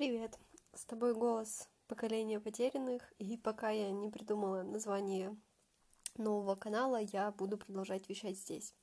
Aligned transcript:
Привет! 0.00 0.38
С 0.72 0.86
тобой 0.86 1.12
голос 1.12 1.68
поколения 1.86 2.40
потерянных, 2.40 3.12
и 3.18 3.36
пока 3.36 3.68
я 3.68 3.90
не 3.90 4.08
придумала 4.08 4.62
название 4.62 5.36
нового 6.16 6.54
канала, 6.54 6.96
я 6.96 7.30
буду 7.32 7.58
продолжать 7.58 8.08
вещать 8.08 8.38
здесь. 8.38 8.74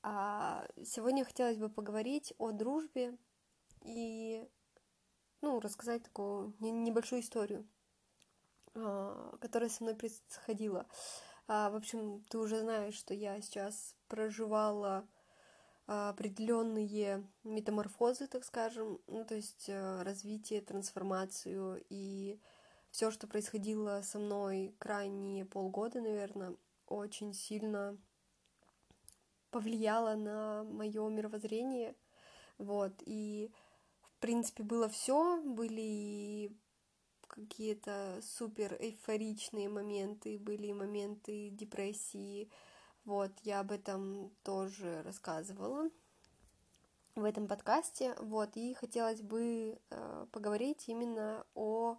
А 0.00 0.64
сегодня 0.84 1.24
хотелось 1.24 1.56
бы 1.56 1.68
поговорить 1.68 2.34
о 2.38 2.52
дружбе 2.52 3.18
и, 3.82 4.48
ну, 5.40 5.58
рассказать 5.58 6.04
такую 6.04 6.54
небольшую 6.60 7.22
историю, 7.22 7.68
а, 8.76 9.36
которая 9.40 9.70
со 9.70 9.82
мной 9.82 9.96
происходила. 9.96 10.86
А, 11.48 11.68
в 11.68 11.74
общем, 11.74 12.24
ты 12.30 12.38
уже 12.38 12.60
знаешь, 12.60 12.94
что 12.94 13.12
я 13.12 13.40
сейчас 13.40 13.96
проживала 14.06 15.04
определенные 15.88 17.26
метаморфозы, 17.44 18.26
так 18.26 18.44
скажем, 18.44 19.00
ну, 19.06 19.24
то 19.24 19.34
есть 19.34 19.68
э, 19.68 20.02
развитие, 20.02 20.60
трансформацию 20.60 21.82
и 21.88 22.38
все, 22.90 23.10
что 23.10 23.26
происходило 23.26 24.02
со 24.02 24.18
мной 24.18 24.74
крайние 24.78 25.46
полгода, 25.46 26.02
наверное, 26.02 26.54
очень 26.86 27.32
сильно 27.32 27.96
повлияло 29.50 30.14
на 30.14 30.62
мое 30.64 31.08
мировоззрение, 31.08 31.94
вот, 32.58 32.92
и, 33.06 33.50
в 34.02 34.20
принципе, 34.20 34.64
было 34.64 34.90
все, 34.90 35.40
были 35.42 36.52
какие-то 37.28 38.20
супер 38.22 38.76
эйфоричные 38.78 39.70
моменты, 39.70 40.38
были 40.38 40.70
моменты 40.72 41.48
депрессии, 41.48 42.50
вот, 43.04 43.32
я 43.42 43.60
об 43.60 43.72
этом 43.72 44.30
тоже 44.42 45.02
рассказывала 45.02 45.90
в 47.14 47.24
этом 47.24 47.48
подкасте, 47.48 48.14
вот, 48.20 48.56
и 48.56 48.74
хотелось 48.74 49.22
бы 49.22 49.78
э, 49.90 50.26
поговорить 50.30 50.88
именно 50.88 51.44
о 51.54 51.98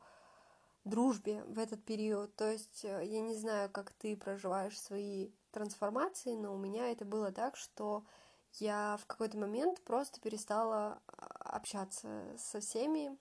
дружбе 0.86 1.44
в 1.44 1.60
этот 1.60 1.84
период. 1.84 2.36
То 2.36 2.52
есть 2.52 2.86
э, 2.86 3.06
я 3.06 3.22
не 3.22 3.36
знаю, 3.36 3.70
как 3.70 3.92
ты 3.92 4.16
проживаешь 4.16 4.80
свои 4.80 5.32
трансформации, 5.52 6.36
но 6.36 6.54
у 6.54 6.58
меня 6.58 6.92
это 6.92 7.06
было 7.06 7.32
так, 7.32 7.58
что 7.58 8.06
я 8.54 8.98
в 9.02 9.06
какой-то 9.06 9.38
момент 9.38 9.82
просто 9.82 10.20
перестала 10.20 11.02
а, 11.08 11.56
общаться 11.56 12.24
со 12.38 12.60
всеми, 12.60 13.18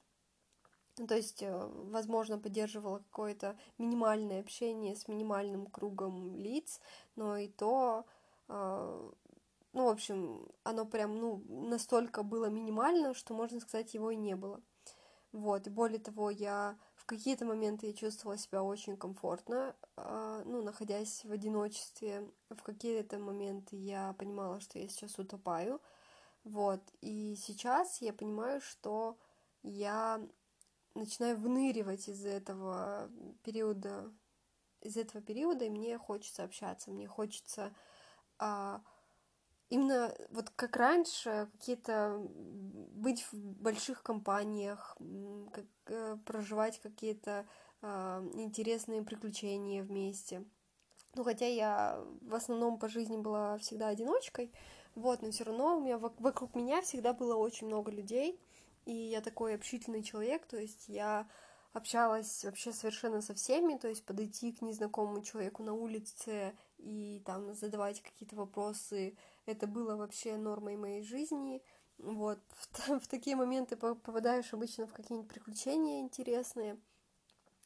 ну, 0.98 1.06
то 1.06 1.16
есть, 1.16 1.42
э, 1.42 1.70
возможно, 1.90 2.38
поддерживала 2.38 2.98
какое-то 2.98 3.56
минимальное 3.78 4.40
общение 4.40 4.96
с 4.96 5.08
минимальным 5.08 5.66
кругом 5.66 6.36
лиц, 6.36 6.80
но 7.16 7.36
и 7.36 7.48
то, 7.48 8.04
э, 8.48 9.10
ну, 9.72 9.84
в 9.84 9.88
общем, 9.88 10.48
оно 10.64 10.84
прям, 10.86 11.16
ну, 11.16 11.42
настолько 11.48 12.22
было 12.22 12.46
минимально, 12.46 13.14
что, 13.14 13.34
можно 13.34 13.60
сказать, 13.60 13.94
его 13.94 14.10
и 14.10 14.16
не 14.16 14.36
было. 14.36 14.60
Вот, 15.32 15.66
и 15.66 15.70
более 15.70 15.98
того, 15.98 16.30
я 16.30 16.78
в 16.94 17.04
какие-то 17.04 17.44
моменты 17.44 17.86
я 17.88 17.92
чувствовала 17.92 18.38
себя 18.38 18.62
очень 18.62 18.96
комфортно, 18.96 19.76
э, 19.96 20.42
ну, 20.46 20.62
находясь 20.62 21.24
в 21.24 21.32
одиночестве. 21.32 22.30
В 22.50 22.62
какие-то 22.62 23.18
моменты 23.18 23.76
я 23.76 24.14
понимала, 24.14 24.60
что 24.60 24.78
я 24.78 24.88
сейчас 24.88 25.18
утопаю. 25.18 25.80
Вот, 26.44 26.80
и 27.02 27.36
сейчас 27.36 28.00
я 28.00 28.12
понимаю, 28.14 28.60
что 28.62 29.18
я 29.62 30.20
начинаю 30.98 31.36
выныривать 31.36 32.08
из 32.08 32.24
этого 32.24 33.10
периода, 33.42 34.12
из 34.80 34.96
этого 34.96 35.22
периода, 35.22 35.64
и 35.64 35.70
мне 35.70 35.98
хочется 35.98 36.44
общаться, 36.44 36.90
мне 36.90 37.06
хочется 37.06 37.74
а, 38.38 38.82
именно 39.68 40.14
вот 40.30 40.50
как 40.50 40.76
раньше 40.76 41.48
какие-то 41.52 42.18
быть 42.18 43.26
в 43.32 43.34
больших 43.34 44.02
компаниях, 44.02 44.96
как, 45.52 45.64
а, 45.86 46.16
проживать 46.24 46.80
какие-то 46.80 47.46
а, 47.82 48.22
интересные 48.34 49.02
приключения 49.02 49.82
вместе. 49.82 50.44
Ну, 51.14 51.24
хотя 51.24 51.46
я 51.46 52.04
в 52.20 52.34
основном 52.34 52.78
по 52.78 52.88
жизни 52.88 53.16
была 53.16 53.58
всегда 53.58 53.88
одиночкой, 53.88 54.52
вот, 54.94 55.22
но 55.22 55.30
все 55.30 55.44
равно 55.44 55.76
у 55.76 55.80
меня 55.80 55.98
вокруг 55.98 56.54
меня 56.54 56.82
всегда 56.82 57.12
было 57.12 57.34
очень 57.34 57.66
много 57.66 57.90
людей, 57.90 58.40
и 58.88 58.92
я 58.92 59.20
такой 59.20 59.54
общительный 59.54 60.02
человек, 60.02 60.46
то 60.46 60.56
есть 60.56 60.88
я 60.88 61.28
общалась 61.74 62.42
вообще 62.42 62.72
совершенно 62.72 63.20
со 63.20 63.34
всеми, 63.34 63.76
то 63.76 63.86
есть 63.86 64.04
подойти 64.06 64.50
к 64.50 64.62
незнакомому 64.62 65.22
человеку 65.22 65.62
на 65.62 65.74
улице 65.74 66.56
и 66.78 67.22
там 67.26 67.54
задавать 67.54 68.00
какие-то 68.00 68.34
вопросы, 68.34 69.14
это 69.44 69.66
было 69.66 69.94
вообще 69.96 70.38
нормой 70.38 70.76
моей 70.76 71.02
жизни. 71.02 71.62
Вот, 71.98 72.38
в, 72.48 72.88
в 73.00 73.08
такие 73.08 73.36
моменты 73.36 73.76
попадаешь 73.76 74.54
обычно 74.54 74.86
в 74.86 74.94
какие-нибудь 74.94 75.30
приключения 75.30 76.00
интересные. 76.00 76.80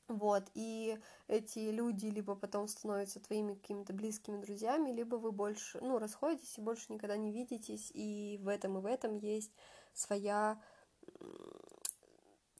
Вот, 0.09 0.50
и 0.55 0.99
эти 1.28 1.61
люди 1.71 2.06
либо 2.06 2.34
потом 2.34 2.66
становятся 2.66 3.21
твоими 3.21 3.55
какими-то 3.55 3.93
близкими 3.93 4.43
друзьями, 4.43 4.91
либо 4.91 5.15
вы 5.15 5.31
больше, 5.31 5.78
ну, 5.81 6.00
расходитесь 6.00 6.59
и 6.59 6.61
больше 6.61 6.93
никогда 6.93 7.16
не 7.16 7.31
видитесь, 7.31 7.93
и 7.94 8.41
в 8.43 8.49
этом 8.49 8.78
и 8.78 8.81
в 8.81 8.87
этом 8.87 9.16
есть 9.19 9.53
своя 9.94 10.61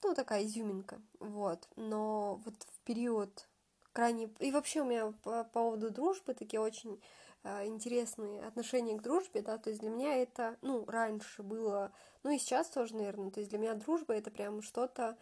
ну, 0.03 0.13
такая 0.13 0.45
изюминка, 0.45 1.01
вот. 1.19 1.67
Но 1.75 2.35
вот 2.45 2.55
в 2.55 2.79
период 2.81 3.47
крайне... 3.93 4.29
И 4.39 4.51
вообще 4.51 4.81
у 4.81 4.85
меня 4.85 5.13
по 5.23 5.43
поводу 5.45 5.89
дружбы 5.89 6.33
такие 6.33 6.59
очень 6.59 7.01
э, 7.43 7.65
интересные 7.67 8.45
отношения 8.45 8.97
к 8.97 9.01
дружбе, 9.01 9.41
да, 9.41 9.57
то 9.57 9.69
есть 9.69 9.81
для 9.81 9.89
меня 9.89 10.15
это, 10.17 10.57
ну, 10.61 10.85
раньше 10.85 11.43
было, 11.43 11.91
ну 12.23 12.31
и 12.31 12.37
сейчас 12.37 12.69
тоже, 12.69 12.95
наверное, 12.95 13.31
то 13.31 13.39
есть 13.39 13.49
для 13.49 13.59
меня 13.59 13.73
дружба 13.75 14.13
это 14.13 14.31
прям 14.31 14.61
что-то 14.61 15.17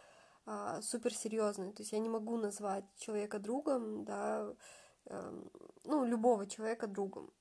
э, 0.46 0.80
суперсерьезное, 0.82 1.72
то 1.72 1.82
есть 1.82 1.92
я 1.92 2.00
не 2.00 2.10
могу 2.10 2.38
назвать 2.38 2.86
человека 2.98 3.40
другом, 3.40 4.04
да, 4.04 4.54
э, 5.06 5.42
ну, 5.84 6.06
любого 6.06 6.48
человека 6.48 6.88
другом, 6.88 7.32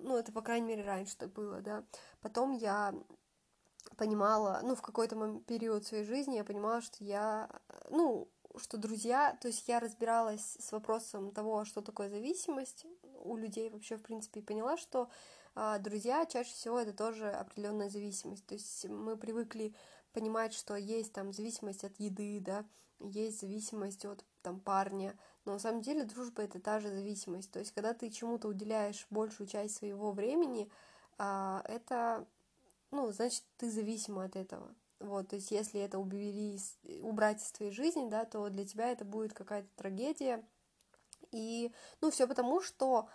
ну, 0.00 0.16
это, 0.16 0.32
по 0.32 0.42
крайней 0.42 0.66
мере, 0.66 0.84
раньше 0.84 1.16
так 1.16 1.32
было, 1.32 1.60
да, 1.60 1.84
потом 2.20 2.52
я 2.52 2.94
понимала, 3.96 4.60
ну, 4.62 4.74
в 4.74 4.82
какой-то 4.82 5.40
период 5.46 5.86
своей 5.86 6.04
жизни 6.04 6.36
я 6.36 6.44
понимала, 6.44 6.80
что 6.80 7.04
я, 7.04 7.48
ну, 7.90 8.28
что 8.56 8.76
друзья, 8.76 9.36
то 9.40 9.48
есть 9.48 9.66
я 9.68 9.80
разбиралась 9.80 10.56
с 10.58 10.72
вопросом 10.72 11.32
того, 11.32 11.64
что 11.64 11.80
такое 11.80 12.10
зависимость 12.10 12.86
у 13.24 13.36
людей 13.36 13.70
вообще, 13.70 13.96
в 13.96 14.02
принципе, 14.02 14.40
и 14.40 14.42
поняла, 14.42 14.76
что 14.76 15.08
а, 15.54 15.78
друзья 15.78 16.26
чаще 16.26 16.52
всего 16.52 16.78
это 16.78 16.92
тоже 16.92 17.30
определенная 17.30 17.88
зависимость. 17.88 18.46
То 18.46 18.54
есть 18.54 18.88
мы 18.88 19.16
привыкли 19.16 19.74
понимать, 20.12 20.54
что 20.54 20.76
есть 20.76 21.12
там 21.12 21.32
зависимость 21.32 21.84
от 21.84 21.98
еды, 21.98 22.40
да, 22.40 22.64
есть 23.00 23.40
зависимость 23.40 24.04
от 24.04 24.24
там 24.42 24.60
парня, 24.60 25.16
но 25.44 25.54
на 25.54 25.58
самом 25.58 25.82
деле 25.82 26.04
дружба 26.04 26.42
это 26.42 26.60
та 26.60 26.80
же 26.80 26.88
зависимость. 26.88 27.50
То 27.50 27.58
есть 27.58 27.72
когда 27.72 27.94
ты 27.94 28.10
чему-то 28.10 28.48
уделяешь 28.48 29.06
большую 29.10 29.46
часть 29.46 29.76
своего 29.76 30.12
времени, 30.12 30.70
а, 31.18 31.62
это 31.66 32.26
ну, 32.92 33.10
значит, 33.10 33.42
ты 33.56 33.70
зависима 33.70 34.24
от 34.24 34.36
этого. 34.36 34.72
Вот, 35.00 35.28
то 35.28 35.36
есть, 35.36 35.50
если 35.50 35.80
это 35.80 35.98
убери, 35.98 36.60
убрать 37.00 37.42
из 37.42 37.50
твоей 37.50 37.72
жизни, 37.72 38.08
да, 38.08 38.24
то 38.24 38.48
для 38.50 38.64
тебя 38.64 38.92
это 38.92 39.04
будет 39.04 39.32
какая-то 39.32 39.68
трагедия. 39.74 40.44
И, 41.32 41.72
ну, 42.00 42.10
все 42.10 42.28
потому, 42.28 42.60
что 42.60 43.08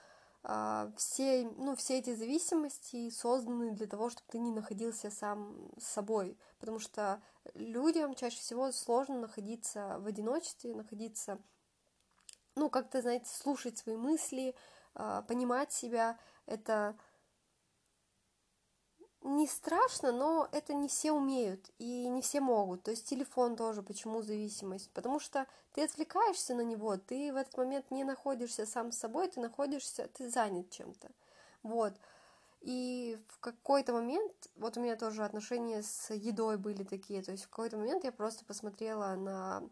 э, 0.43 0.91
все, 0.97 1.47
ну, 1.57 1.75
все 1.75 1.99
эти 1.99 2.13
зависимости 2.15 3.09
созданы 3.09 3.71
для 3.71 3.87
того, 3.87 4.09
чтобы 4.09 4.25
ты 4.27 4.39
не 4.39 4.51
находился 4.51 5.11
сам 5.11 5.71
с 5.79 5.85
собой. 5.85 6.37
Потому 6.59 6.79
что 6.79 7.21
людям 7.53 8.15
чаще 8.15 8.39
всего 8.39 8.71
сложно 8.71 9.19
находиться 9.19 9.97
в 9.99 10.07
одиночестве, 10.07 10.75
находиться, 10.75 11.39
ну, 12.55 12.69
как-то, 12.69 13.01
знаете, 13.01 13.29
слушать 13.29 13.77
свои 13.77 13.95
мысли, 13.95 14.55
э, 14.95 15.23
понимать 15.27 15.71
себя. 15.71 16.19
Это 16.47 16.97
не 19.27 19.45
страшно, 19.47 20.11
но 20.11 20.47
это 20.51 20.73
не 20.73 20.87
все 20.87 21.11
умеют 21.11 21.69
и 21.77 22.07
не 22.07 22.21
все 22.21 22.39
могут. 22.39 22.83
То 22.83 22.91
есть 22.91 23.05
телефон 23.05 23.55
тоже, 23.55 23.83
почему 23.83 24.21
зависимость? 24.21 24.89
Потому 24.91 25.19
что 25.19 25.45
ты 25.73 25.83
отвлекаешься 25.83 26.55
на 26.55 26.61
него, 26.61 26.97
ты 26.97 27.31
в 27.33 27.35
этот 27.35 27.57
момент 27.57 27.91
не 27.91 28.03
находишься 28.03 28.65
сам 28.65 28.91
с 28.91 28.97
собой, 28.97 29.27
ты 29.27 29.41
находишься, 29.41 30.07
ты 30.13 30.29
занят 30.29 30.69
чем-то. 30.69 31.09
Вот. 31.61 31.93
И 32.61 33.19
в 33.27 33.39
какой-то 33.39 33.93
момент, 33.93 34.33
вот 34.55 34.77
у 34.77 34.81
меня 34.81 34.95
тоже 34.95 35.23
отношения 35.23 35.83
с 35.83 36.13
едой 36.13 36.57
были 36.57 36.83
такие, 36.83 37.21
то 37.21 37.31
есть 37.31 37.43
в 37.43 37.49
какой-то 37.49 37.77
момент 37.77 38.03
я 38.03 38.11
просто 38.11 38.45
посмотрела 38.45 39.15
на 39.15 39.63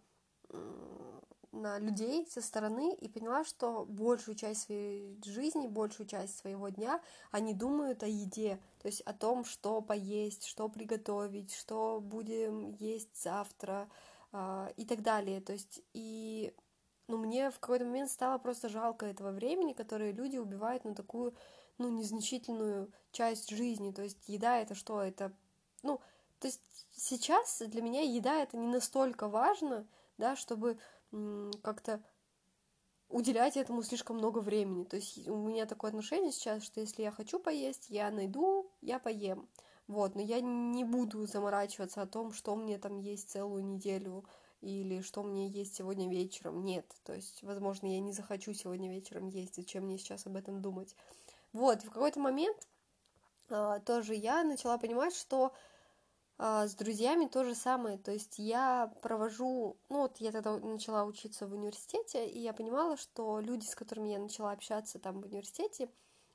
на 1.56 1.80
людей 1.80 2.28
со 2.28 2.42
стороны 2.42 2.94
и 2.94 3.08
поняла, 3.08 3.44
что 3.44 3.86
большую 3.86 4.36
часть 4.36 4.64
своей 4.64 5.20
жизни, 5.24 5.68
большую 5.68 6.08
часть 6.08 6.38
своего 6.38 6.70
дня 6.70 7.02
они 7.32 7.54
думают 7.54 8.04
о 8.04 8.08
еде, 8.08 8.60
то 8.82 8.88
есть 8.88 9.02
о 9.02 9.14
том, 9.14 9.46
что 9.46 9.82
поесть, 9.82 10.46
что 10.46 10.70
приготовить, 10.70 11.54
что 11.54 12.00
будем 12.02 12.72
есть 12.80 13.22
завтра 13.22 13.90
э, 14.32 14.68
и 14.78 14.86
так 14.86 15.02
далее. 15.02 15.42
То 15.42 15.54
есть 15.54 15.82
и 15.94 16.54
ну, 17.08 17.18
мне 17.18 17.52
в 17.52 17.60
какой-то 17.60 17.86
момент 17.86 18.10
стало 18.10 18.38
просто 18.38 18.70
жалко 18.70 19.06
этого 19.06 19.32
времени, 19.32 19.74
которое 19.74 20.12
люди 20.12 20.38
убивают 20.38 20.86
на 20.86 20.96
такую, 20.96 21.36
ну, 21.78 21.90
незначительную 21.90 22.92
часть 23.12 23.50
жизни. 23.50 23.92
То 23.92 24.02
есть 24.02 24.28
еда 24.28 24.60
это 24.60 24.76
что? 24.76 25.02
Это, 25.02 25.32
ну, 25.84 26.00
то 26.40 26.48
есть 26.48 26.62
сейчас 26.96 27.62
для 27.66 27.82
меня 27.82 28.02
еда 28.02 28.42
это 28.42 28.58
не 28.58 28.68
настолько 28.68 29.28
важно, 29.28 29.88
да, 30.18 30.36
чтобы 30.36 30.78
как-то 31.62 32.02
уделять 33.10 33.58
этому 33.58 33.84
слишком 33.84 34.18
много 34.18 34.40
времени. 34.40 34.84
То 34.84 34.98
есть 34.98 35.28
у 35.28 35.36
меня 35.36 35.66
такое 35.66 35.90
отношение 35.90 36.32
сейчас, 36.32 36.64
что 36.64 36.82
если 36.82 37.04
я 37.04 37.12
хочу 37.12 37.40
поесть, 37.40 37.90
я 37.90 38.12
найду, 38.12 38.72
я 38.82 39.00
поем. 39.00 39.48
Вот, 39.88 40.16
но 40.16 40.22
я 40.22 40.42
не 40.42 40.84
буду 40.84 41.28
заморачиваться 41.28 42.02
о 42.02 42.08
том, 42.08 42.34
что 42.34 42.56
мне 42.56 42.80
там 42.80 42.98
есть 42.98 43.30
целую 43.30 43.64
неделю 43.64 44.26
или 44.62 45.02
что 45.02 45.22
мне 45.22 45.48
есть 45.48 45.76
сегодня 45.76 46.10
вечером. 46.10 46.64
Нет, 46.64 46.92
то 47.04 47.14
есть, 47.14 47.44
возможно, 47.44 47.86
я 47.86 48.00
не 48.00 48.12
захочу 48.12 48.54
сегодня 48.54 48.90
вечером 48.90 49.28
есть, 49.28 49.56
зачем 49.56 49.86
мне 49.86 50.00
сейчас 50.00 50.26
об 50.26 50.38
этом 50.38 50.62
думать. 50.62 50.96
Вот, 51.54 51.84
в 51.84 51.92
какой-то 51.92 52.20
момент 52.20 52.68
а, 53.50 53.80
тоже 53.80 54.16
я 54.16 54.44
начала 54.44 54.80
понимать, 54.80 55.16
что 55.16 55.54
с 56.38 56.76
друзьями 56.76 57.28
то 57.28 57.44
же 57.46 57.56
самое, 57.56 57.98
то 57.98 58.12
есть 58.12 58.40
я 58.40 58.92
провожу, 59.02 59.78
ну 59.90 60.00
вот 60.00 60.18
я 60.18 60.32
тогда 60.32 60.58
начала 60.58 61.06
учиться 61.06 61.48
в 61.48 61.54
университете, 61.54 62.28
и 62.28 62.40
я 62.40 62.52
понимала, 62.52 62.98
что 62.98 63.40
люди, 63.40 63.66
с 63.66 63.76
которыми 63.76 64.10
я 64.10 64.20
начала 64.20 64.52
общаться 64.52 65.00
там 65.00 65.22
в 65.22 65.26
университете, 65.26 65.90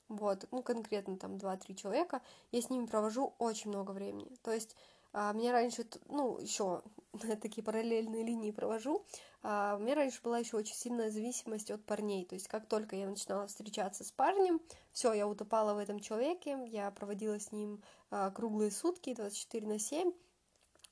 вот, 0.09 0.47
ну 0.51 0.63
конкретно 0.63 1.19
там 1.19 1.37
2-3 1.37 1.75
человека, 1.75 2.23
я 2.51 2.63
с 2.63 2.71
ними 2.71 2.87
провожу 2.87 3.35
очень 3.39 3.71
много 3.71 3.91
времени, 3.91 4.37
то 4.43 4.53
есть 4.53 4.75
а, 5.13 5.33
мне 5.33 5.51
раньше, 5.51 5.87
ну, 6.07 6.39
еще 6.39 6.83
такие 7.43 7.63
параллельные 7.63 8.25
линии 8.25 8.53
провожу. 8.53 9.05
А, 9.43 9.77
у 9.77 9.83
меня 9.83 9.95
раньше 9.95 10.21
была 10.23 10.39
еще 10.39 10.57
очень 10.57 10.75
сильная 10.75 11.11
зависимость 11.11 11.71
от 11.71 11.85
парней. 11.85 12.25
То 12.27 12.35
есть, 12.35 12.49
как 12.49 12.67
только 12.67 12.97
я 12.97 13.09
начинала 13.09 13.47
встречаться 13.47 14.05
с 14.05 14.13
парнем, 14.13 14.61
все, 14.93 15.13
я 15.13 15.27
утопала 15.27 15.75
в 15.75 15.79
этом 15.79 16.01
человеке, 16.01 16.59
я 16.67 16.91
проводила 16.91 17.39
с 17.39 17.53
ним 17.53 17.83
а, 18.11 18.31
круглые 18.31 18.71
сутки, 18.71 19.15
24 19.15 19.67
на 19.67 19.79
7, 19.79 20.13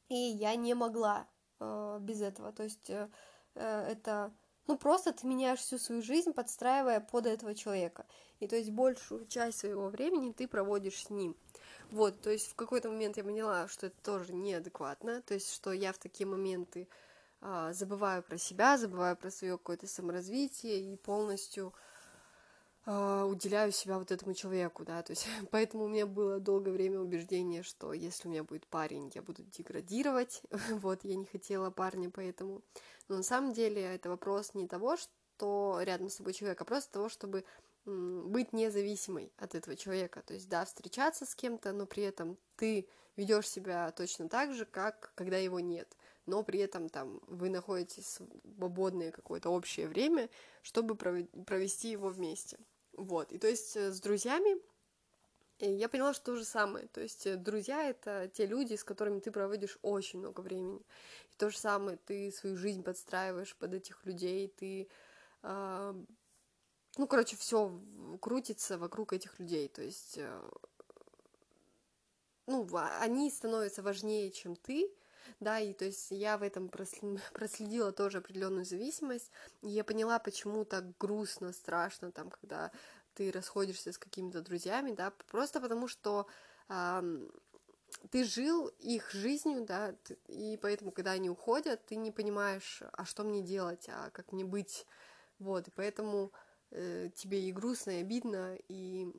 и 0.08 0.14
я 0.14 0.54
не 0.56 0.74
могла 0.74 1.26
без 1.60 2.22
этого. 2.22 2.52
То 2.52 2.62
есть, 2.62 2.88
э, 2.88 3.08
это 3.56 4.32
ну, 4.68 4.76
просто 4.76 5.12
ты 5.12 5.26
меняешь 5.26 5.60
всю 5.60 5.78
свою 5.78 6.02
жизнь, 6.02 6.32
подстраивая 6.32 7.00
под 7.00 7.26
этого 7.26 7.54
человека. 7.54 8.06
И 8.38 8.46
то 8.46 8.54
есть 8.54 8.70
большую 8.70 9.26
часть 9.26 9.58
своего 9.58 9.88
времени 9.88 10.30
ты 10.30 10.46
проводишь 10.46 11.04
с 11.04 11.10
ним. 11.10 11.36
Вот, 11.90 12.20
то 12.20 12.30
есть 12.30 12.48
в 12.48 12.54
какой-то 12.54 12.90
момент 12.90 13.16
я 13.16 13.24
поняла, 13.24 13.66
что 13.66 13.86
это 13.86 13.96
тоже 14.02 14.34
неадекватно, 14.34 15.22
то 15.22 15.32
есть 15.32 15.52
что 15.52 15.72
я 15.72 15.94
в 15.94 15.98
такие 15.98 16.26
моменты 16.26 16.86
а, 16.86 17.07
забываю 17.40 18.22
про 18.22 18.38
себя, 18.38 18.78
забываю 18.78 19.16
про 19.16 19.30
свое 19.30 19.58
какое-то 19.58 19.86
саморазвитие 19.86 20.92
и 20.92 20.96
полностью 20.96 21.72
а, 22.90 23.26
уделяю 23.26 23.70
себя 23.70 23.98
вот 23.98 24.10
этому 24.10 24.32
человеку, 24.32 24.82
да, 24.82 25.02
то 25.02 25.12
есть 25.12 25.26
поэтому 25.50 25.84
у 25.84 25.88
меня 25.88 26.06
было 26.06 26.40
долгое 26.40 26.70
время 26.70 26.98
убеждение, 27.00 27.62
что 27.62 27.92
если 27.92 28.26
у 28.26 28.30
меня 28.30 28.44
будет 28.44 28.66
парень, 28.66 29.12
я 29.14 29.20
буду 29.20 29.42
деградировать, 29.42 30.40
вот, 30.70 31.04
я 31.04 31.14
не 31.14 31.26
хотела 31.26 31.70
парня, 31.70 32.10
поэтому, 32.10 32.62
но 33.08 33.16
на 33.16 33.22
самом 33.22 33.52
деле 33.52 33.82
это 33.82 34.08
вопрос 34.08 34.54
не 34.54 34.66
того, 34.66 34.96
что 34.96 35.78
рядом 35.82 36.08
с 36.08 36.16
тобой 36.16 36.32
человек, 36.32 36.58
а 36.62 36.64
просто 36.64 36.92
того, 36.92 37.10
чтобы 37.10 37.44
быть 37.84 38.52
независимой 38.52 39.32
от 39.36 39.54
этого 39.54 39.76
человека. 39.76 40.22
То 40.22 40.34
есть, 40.34 40.48
да, 40.48 40.64
встречаться 40.64 41.26
с 41.26 41.34
кем-то, 41.34 41.72
но 41.72 41.86
при 41.86 42.02
этом 42.02 42.36
ты 42.56 42.88
ведешь 43.16 43.48
себя 43.48 43.90
точно 43.92 44.28
так 44.28 44.54
же, 44.54 44.64
как 44.64 45.12
когда 45.14 45.36
его 45.36 45.60
нет. 45.60 45.94
Но 46.28 46.42
при 46.42 46.60
этом 46.60 46.88
там 46.88 47.20
вы 47.26 47.50
находите 47.50 48.02
свободное 48.02 49.10
какое-то 49.10 49.50
общее 49.50 49.88
время, 49.88 50.28
чтобы 50.62 50.94
провести 50.94 51.90
его 51.90 52.08
вместе. 52.08 52.58
Вот. 52.92 53.32
И 53.32 53.38
то 53.38 53.48
есть 53.48 53.76
э, 53.76 53.90
с 53.90 54.00
друзьями 54.00 54.60
я 55.60 55.88
поняла, 55.88 56.14
что 56.14 56.26
то 56.26 56.36
же 56.36 56.44
самое. 56.44 56.86
То 56.88 57.00
есть 57.00 57.26
э, 57.26 57.36
друзья— 57.36 57.88
это 57.90 58.30
те 58.32 58.46
люди, 58.46 58.74
с 58.74 58.84
которыми 58.84 59.20
ты 59.20 59.30
проводишь 59.30 59.78
очень 59.82 60.18
много 60.18 60.40
времени. 60.40 60.80
И 61.32 61.36
то 61.36 61.50
же 61.50 61.58
самое, 61.58 61.98
ты 62.06 62.30
свою 62.30 62.56
жизнь 62.56 62.82
подстраиваешь 62.82 63.56
под 63.56 63.74
этих 63.74 64.04
людей, 64.04 64.48
ты 64.48 64.88
а, 65.42 65.94
ну, 66.96 67.06
короче, 67.06 67.36
все 67.36 67.72
крутится 68.20 68.76
вокруг 68.76 69.12
этих 69.12 69.38
людей. 69.38 69.68
То 69.68 69.82
есть, 69.82 70.18
э, 70.18 70.50
ну, 72.46 72.68
они 73.00 73.30
становятся 73.30 73.82
важнее, 73.82 74.30
чем 74.30 74.56
ты, 74.56 74.92
да, 75.40 75.58
и 75.60 75.72
то 75.72 75.84
есть 75.84 76.10
я 76.10 76.38
в 76.38 76.42
этом 76.42 76.68
проследила 77.32 77.92
тоже 77.92 78.18
определенную 78.18 78.64
зависимость, 78.64 79.30
и 79.62 79.68
я 79.68 79.84
поняла, 79.84 80.18
почему 80.18 80.64
так 80.64 80.96
грустно, 80.98 81.52
страшно, 81.52 82.12
там, 82.12 82.30
когда 82.30 82.70
ты 83.14 83.32
расходишься 83.32 83.92
с 83.92 83.98
какими-то 83.98 84.42
друзьями, 84.42 84.92
да, 84.92 85.12
просто 85.28 85.60
потому 85.60 85.88
что 85.88 86.26
э, 86.68 87.28
ты 88.10 88.24
жил 88.24 88.68
их 88.78 89.10
жизнью, 89.10 89.64
да, 89.64 89.94
и 90.28 90.58
поэтому, 90.60 90.92
когда 90.92 91.12
они 91.12 91.30
уходят, 91.30 91.84
ты 91.86 91.96
не 91.96 92.12
понимаешь, 92.12 92.82
а 92.92 93.04
что 93.04 93.24
мне 93.24 93.42
делать, 93.42 93.88
а 93.88 94.10
как 94.10 94.32
мне 94.32 94.44
быть, 94.44 94.86
вот, 95.38 95.68
и 95.68 95.70
поэтому 95.70 96.32
э, 96.70 97.10
тебе 97.14 97.48
и 97.48 97.52
грустно, 97.52 97.90
и 97.98 98.00
обидно, 98.02 98.56
и 98.68 99.12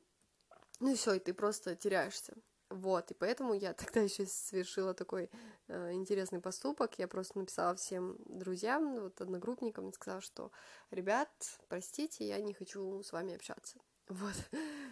ну 0.80 0.92
и 0.92 0.94
все, 0.94 1.14
и 1.14 1.18
ты 1.18 1.34
просто 1.34 1.76
теряешься. 1.76 2.34
Вот, 2.70 3.10
и 3.10 3.14
поэтому 3.14 3.54
я 3.54 3.74
тогда 3.74 4.00
еще 4.00 4.26
совершила 4.26 4.94
такой 4.94 5.28
э, 5.68 5.92
интересный 5.92 6.40
поступок. 6.40 6.98
Я 6.98 7.08
просто 7.08 7.38
написала 7.38 7.74
всем 7.74 8.16
друзьям, 8.26 9.00
вот 9.00 9.20
одногруппникам, 9.20 9.90
и 9.90 9.92
сказала, 9.92 10.20
что, 10.20 10.52
ребят, 10.90 11.28
простите, 11.68 12.26
я 12.26 12.40
не 12.40 12.54
хочу 12.54 13.02
с 13.02 13.12
вами 13.12 13.34
общаться. 13.34 13.78
Вот, 14.10 14.34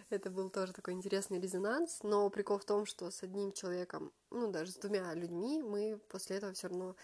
это 0.09 0.29
был 0.29 0.49
тоже 0.49 0.71
такой 0.71 0.93
интересный 0.93 1.41
резонанс, 1.41 2.03
но 2.03 2.29
прикол 2.29 2.57
в 2.57 2.63
том, 2.63 2.85
что 2.85 3.11
с 3.11 3.21
одним 3.21 3.51
человеком, 3.51 4.13
ну, 4.31 4.49
даже 4.49 4.71
с 4.71 4.75
двумя 4.75 5.13
людьми 5.13 5.61
мы 5.61 5.99
после 6.07 6.37
этого 6.37 6.53
все 6.53 6.69
равно 6.69 6.95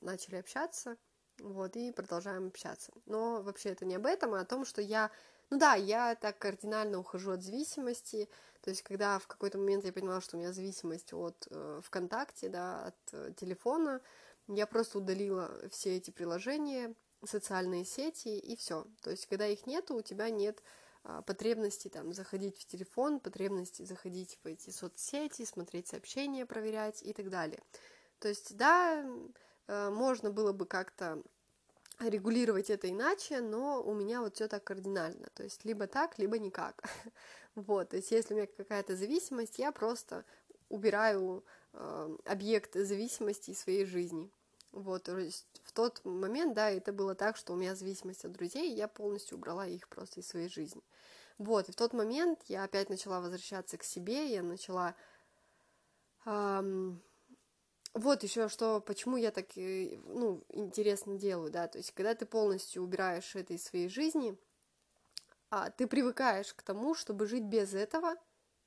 начали 0.00 0.36
общаться, 0.36 0.96
вот, 1.40 1.74
и 1.74 1.90
продолжаем 1.90 2.46
общаться. 2.46 2.92
Но 3.06 3.42
вообще 3.42 3.70
это 3.70 3.84
не 3.84 3.96
об 3.96 4.06
этом, 4.06 4.34
а 4.34 4.40
о 4.40 4.44
том, 4.44 4.64
что 4.64 4.80
я, 4.80 5.10
ну 5.50 5.58
да, 5.58 5.74
я 5.74 6.14
так 6.14 6.38
кардинально 6.38 6.98
ухожу 6.98 7.32
от 7.32 7.42
зависимости, 7.42 8.28
то 8.60 8.70
есть 8.70 8.82
когда 8.82 9.18
в 9.18 9.26
какой-то 9.26 9.58
момент 9.58 9.84
я 9.84 9.92
поняла, 9.92 10.20
что 10.20 10.36
у 10.36 10.40
меня 10.40 10.52
зависимость 10.52 11.12
от 11.12 11.46
э, 11.50 11.80
ВКонтакте, 11.84 12.48
да, 12.48 12.86
от 12.86 12.96
э, 13.12 13.32
телефона, 13.36 14.00
я 14.48 14.66
просто 14.66 14.98
удалила 14.98 15.52
все 15.70 15.96
эти 15.96 16.10
приложения, 16.10 16.94
социальные 17.24 17.84
сети 17.84 18.38
и 18.38 18.56
все. 18.56 18.86
То 19.02 19.10
есть 19.10 19.26
когда 19.26 19.46
их 19.46 19.66
нету, 19.66 19.94
у 19.94 20.02
тебя 20.02 20.30
нет 20.30 20.62
э, 21.04 21.22
потребности 21.26 21.88
там 21.88 22.12
заходить 22.12 22.58
в 22.58 22.66
телефон, 22.66 23.20
потребности 23.20 23.82
заходить 23.82 24.38
в 24.42 24.46
эти 24.46 24.70
соцсети, 24.70 25.44
смотреть 25.44 25.88
сообщения, 25.88 26.46
проверять 26.46 27.02
и 27.02 27.12
так 27.12 27.30
далее. 27.30 27.62
То 28.18 28.28
есть, 28.28 28.56
да, 28.56 29.04
Э, 29.68 29.90
можно 29.90 30.30
было 30.30 30.52
бы 30.52 30.66
как-то 30.66 31.22
регулировать 32.00 32.70
это 32.70 32.90
иначе, 32.90 33.40
но 33.40 33.82
у 33.82 33.94
меня 33.94 34.20
вот 34.20 34.34
все 34.34 34.48
так 34.48 34.64
кардинально, 34.64 35.28
то 35.34 35.42
есть 35.42 35.64
либо 35.64 35.86
так, 35.86 36.18
либо 36.18 36.38
никак. 36.38 36.82
Вот, 37.54 37.88
то 37.88 37.96
есть 37.96 38.10
если 38.10 38.34
у 38.34 38.36
меня 38.36 38.46
какая-то 38.46 38.96
зависимость, 38.96 39.58
я 39.58 39.72
просто 39.72 40.26
убираю 40.68 41.42
э, 41.72 42.16
объект 42.26 42.74
зависимости 42.74 43.52
из 43.52 43.60
своей 43.60 43.86
жизни. 43.86 44.30
Вот, 44.72 45.04
то 45.04 45.18
есть 45.18 45.46
в 45.64 45.72
тот 45.72 46.04
момент, 46.04 46.52
да, 46.52 46.68
это 46.70 46.92
было 46.92 47.14
так, 47.14 47.38
что 47.38 47.54
у 47.54 47.56
меня 47.56 47.74
зависимость 47.74 48.26
от 48.26 48.32
друзей, 48.32 48.74
я 48.74 48.88
полностью 48.88 49.38
убрала 49.38 49.66
их 49.66 49.88
просто 49.88 50.20
из 50.20 50.28
своей 50.28 50.50
жизни. 50.50 50.82
Вот, 51.38 51.70
и 51.70 51.72
в 51.72 51.76
тот 51.76 51.94
момент 51.94 52.40
я 52.48 52.64
опять 52.64 52.90
начала 52.90 53.22
возвращаться 53.22 53.78
к 53.78 53.82
себе, 53.82 54.30
я 54.30 54.42
начала 54.42 54.94
эм, 56.26 57.00
вот 57.96 58.22
еще 58.22 58.50
что, 58.50 58.80
почему 58.80 59.16
я 59.16 59.30
так, 59.30 59.56
э, 59.56 59.98
ну, 60.04 60.44
интересно 60.50 61.16
делаю, 61.16 61.50
да, 61.50 61.66
то 61.66 61.78
есть, 61.78 61.92
когда 61.92 62.14
ты 62.14 62.26
полностью 62.26 62.82
убираешь 62.82 63.34
это 63.34 63.54
из 63.54 63.64
своей 63.64 63.88
жизни, 63.88 64.36
а, 65.48 65.70
ты 65.70 65.86
привыкаешь 65.86 66.52
к 66.52 66.60
тому, 66.62 66.94
чтобы 66.94 67.26
жить 67.26 67.44
без 67.44 67.72
этого, 67.72 68.16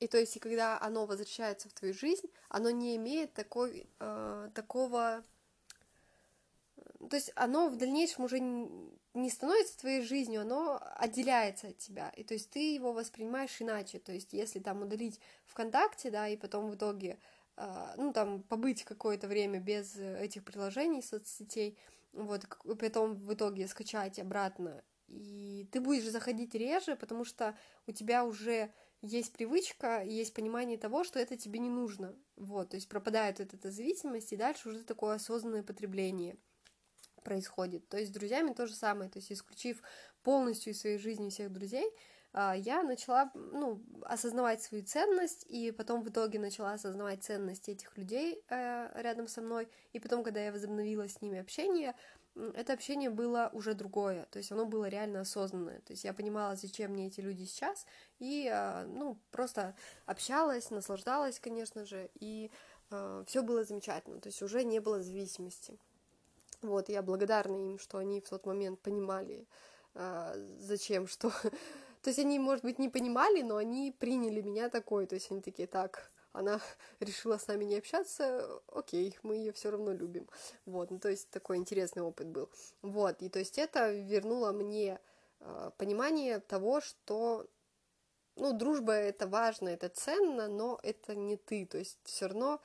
и 0.00 0.08
то 0.08 0.18
есть, 0.18 0.36
и 0.36 0.40
когда 0.40 0.80
оно 0.80 1.06
возвращается 1.06 1.68
в 1.68 1.72
твою 1.72 1.94
жизнь, 1.94 2.26
оно 2.48 2.70
не 2.70 2.96
имеет 2.96 3.32
такой, 3.32 3.88
э, 4.00 4.50
такого, 4.52 5.22
то 7.08 7.14
есть, 7.14 7.30
оно 7.36 7.68
в 7.68 7.76
дальнейшем 7.76 8.24
уже 8.24 8.40
не 8.40 9.30
становится 9.30 9.78
твоей 9.78 10.02
жизнью, 10.02 10.40
оно 10.40 10.82
отделяется 10.96 11.68
от 11.68 11.78
тебя, 11.78 12.10
и 12.16 12.24
то 12.24 12.34
есть, 12.34 12.50
ты 12.50 12.74
его 12.74 12.92
воспринимаешь 12.92 13.62
иначе, 13.62 14.00
то 14.00 14.10
есть, 14.10 14.32
если 14.32 14.58
там 14.58 14.82
удалить 14.82 15.20
ВКонтакте, 15.46 16.10
да, 16.10 16.26
и 16.26 16.36
потом 16.36 16.68
в 16.68 16.74
итоге 16.74 17.20
ну, 17.96 18.12
там, 18.12 18.42
побыть 18.42 18.84
какое-то 18.84 19.28
время 19.28 19.60
без 19.60 19.96
этих 19.96 20.44
приложений, 20.44 21.02
соцсетей, 21.02 21.78
вот, 22.12 22.46
и 22.64 22.74
потом 22.74 23.14
в 23.14 23.34
итоге 23.34 23.68
скачать 23.68 24.18
обратно, 24.18 24.82
и 25.08 25.68
ты 25.72 25.80
будешь 25.80 26.08
заходить 26.08 26.54
реже, 26.54 26.96
потому 26.96 27.24
что 27.24 27.56
у 27.86 27.92
тебя 27.92 28.24
уже 28.24 28.72
есть 29.02 29.32
привычка, 29.32 30.02
есть 30.02 30.34
понимание 30.34 30.78
того, 30.78 31.04
что 31.04 31.18
это 31.18 31.36
тебе 31.36 31.58
не 31.58 31.70
нужно, 31.70 32.14
вот, 32.36 32.70
то 32.70 32.76
есть 32.76 32.88
пропадает 32.88 33.40
эта, 33.40 33.56
эта 33.56 33.70
зависимость, 33.70 34.32
и 34.32 34.36
дальше 34.36 34.68
уже 34.68 34.82
такое 34.82 35.16
осознанное 35.16 35.62
потребление 35.62 36.36
происходит, 37.24 37.88
то 37.88 37.98
есть 37.98 38.10
с 38.10 38.14
друзьями 38.14 38.54
то 38.54 38.66
же 38.66 38.74
самое, 38.74 39.10
то 39.10 39.18
есть 39.18 39.32
исключив 39.32 39.82
полностью 40.22 40.72
из 40.72 40.80
своей 40.80 40.98
жизни 40.98 41.30
всех 41.30 41.52
друзей, 41.52 41.86
а, 41.86 41.92
я 42.32 42.82
начала, 42.82 43.30
ну, 43.34 43.82
осознавать 44.02 44.62
свою 44.62 44.84
ценность, 44.84 45.44
и 45.48 45.72
потом 45.72 46.02
в 46.02 46.08
итоге 46.08 46.38
начала 46.38 46.72
осознавать 46.72 47.24
ценность 47.24 47.68
этих 47.68 47.96
людей 47.96 48.42
э, 48.48 48.88
рядом 49.02 49.26
со 49.26 49.40
мной, 49.40 49.68
и 49.92 49.98
потом, 49.98 50.22
когда 50.22 50.40
я 50.40 50.52
возобновила 50.52 51.08
с 51.08 51.20
ними 51.20 51.40
общение, 51.40 51.94
это 52.54 52.72
общение 52.72 53.10
было 53.10 53.50
уже 53.52 53.74
другое, 53.74 54.26
то 54.30 54.38
есть 54.38 54.52
оно 54.52 54.64
было 54.64 54.88
реально 54.88 55.20
осознанное, 55.20 55.80
то 55.80 55.92
есть 55.92 56.04
я 56.04 56.12
понимала, 56.12 56.54
зачем 56.54 56.92
мне 56.92 57.08
эти 57.08 57.20
люди 57.20 57.44
сейчас, 57.44 57.86
и, 58.18 58.48
а, 58.52 58.84
ну, 58.86 59.18
просто 59.30 59.74
общалась, 60.06 60.70
наслаждалась, 60.70 61.40
конечно 61.40 61.84
же, 61.84 62.10
и 62.14 62.50
э, 62.90 63.24
все 63.26 63.42
было 63.42 63.64
замечательно, 63.64 64.20
то 64.20 64.28
есть 64.28 64.42
уже 64.42 64.64
не 64.64 64.78
было 64.80 65.02
зависимости. 65.02 65.78
Вот, 66.62 66.88
я 66.88 67.02
благодарна 67.02 67.56
им, 67.56 67.78
что 67.78 67.98
они 67.98 68.20
в 68.20 68.28
тот 68.28 68.46
момент 68.46 68.80
понимали, 68.80 69.46
э, 69.94 70.56
зачем, 70.60 71.08
что 71.08 71.32
то 72.02 72.10
есть 72.10 72.18
они, 72.18 72.38
может 72.38 72.64
быть, 72.64 72.78
не 72.78 72.88
понимали, 72.88 73.42
но 73.42 73.56
они 73.56 73.94
приняли 73.98 74.40
меня 74.40 74.68
такой. 74.68 75.06
То 75.06 75.16
есть 75.16 75.30
они 75.30 75.42
такие, 75.42 75.68
так, 75.68 76.10
она 76.32 76.60
решила 77.00 77.38
с 77.38 77.46
нами 77.46 77.64
не 77.64 77.76
общаться, 77.76 78.62
окей, 78.68 79.18
мы 79.22 79.36
ее 79.36 79.52
все 79.52 79.70
равно 79.70 79.92
любим. 79.92 80.28
Вот, 80.64 80.90
ну, 80.90 80.98
то 80.98 81.08
есть 81.08 81.30
такой 81.30 81.56
интересный 81.56 82.02
опыт 82.02 82.28
был. 82.28 82.48
Вот, 82.82 83.22
и 83.22 83.28
то 83.28 83.38
есть 83.38 83.58
это 83.58 83.92
вернуло 83.92 84.52
мне 84.52 85.00
э, 85.40 85.70
понимание 85.76 86.40
того, 86.40 86.80
что 86.80 87.46
ну, 88.36 88.52
дружба 88.52 88.92
это 88.92 89.26
важно, 89.26 89.68
это 89.68 89.88
ценно, 89.88 90.48
но 90.48 90.78
это 90.82 91.14
не 91.14 91.36
ты. 91.36 91.66
То 91.66 91.78
есть 91.78 91.98
все 92.04 92.26
равно 92.26 92.60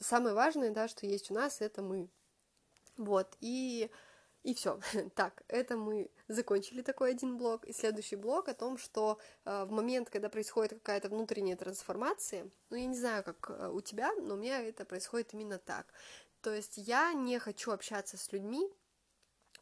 самое 0.00 0.34
важное, 0.34 0.70
да, 0.70 0.88
что 0.88 1.06
есть 1.06 1.30
у 1.30 1.34
нас, 1.34 1.60
это 1.60 1.82
мы. 1.82 2.08
Вот, 2.96 3.36
и 3.40 3.90
и 4.44 4.54
все. 4.54 4.78
Так, 5.14 5.42
это 5.48 5.76
мы 5.76 6.10
закончили 6.28 6.82
такой 6.82 7.10
один 7.10 7.36
блок. 7.36 7.64
И 7.64 7.72
следующий 7.72 8.16
блок 8.16 8.48
о 8.48 8.54
том, 8.54 8.78
что 8.78 9.18
э, 9.44 9.64
в 9.64 9.72
момент, 9.72 10.10
когда 10.10 10.28
происходит 10.28 10.74
какая-то 10.74 11.08
внутренняя 11.08 11.56
трансформация, 11.56 12.48
ну, 12.70 12.76
я 12.76 12.86
не 12.86 12.96
знаю, 12.96 13.24
как 13.24 13.50
э, 13.50 13.68
у 13.68 13.80
тебя, 13.80 14.12
но 14.14 14.34
у 14.34 14.36
меня 14.36 14.62
это 14.62 14.84
происходит 14.84 15.34
именно 15.34 15.58
так. 15.58 15.86
То 16.42 16.52
есть 16.52 16.76
я 16.76 17.12
не 17.14 17.38
хочу 17.38 17.72
общаться 17.72 18.16
с 18.16 18.30
людьми 18.32 18.70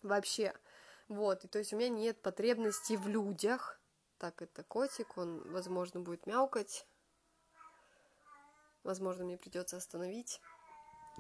вообще. 0.03 0.53
Вот, 1.09 1.45
и 1.45 1.49
то 1.49 1.59
есть 1.59 1.73
у 1.73 1.77
меня 1.77 1.89
нет 1.89 2.21
потребности 2.21 2.95
в 2.95 3.07
людях. 3.07 3.81
Так, 4.19 4.43
это 4.43 4.63
котик, 4.65 5.17
он, 5.17 5.43
возможно, 5.53 6.01
будет 6.01 6.27
мяукать. 6.27 6.87
Возможно, 8.83 9.25
мне 9.25 9.37
придется 9.37 9.77
остановить 9.77 10.41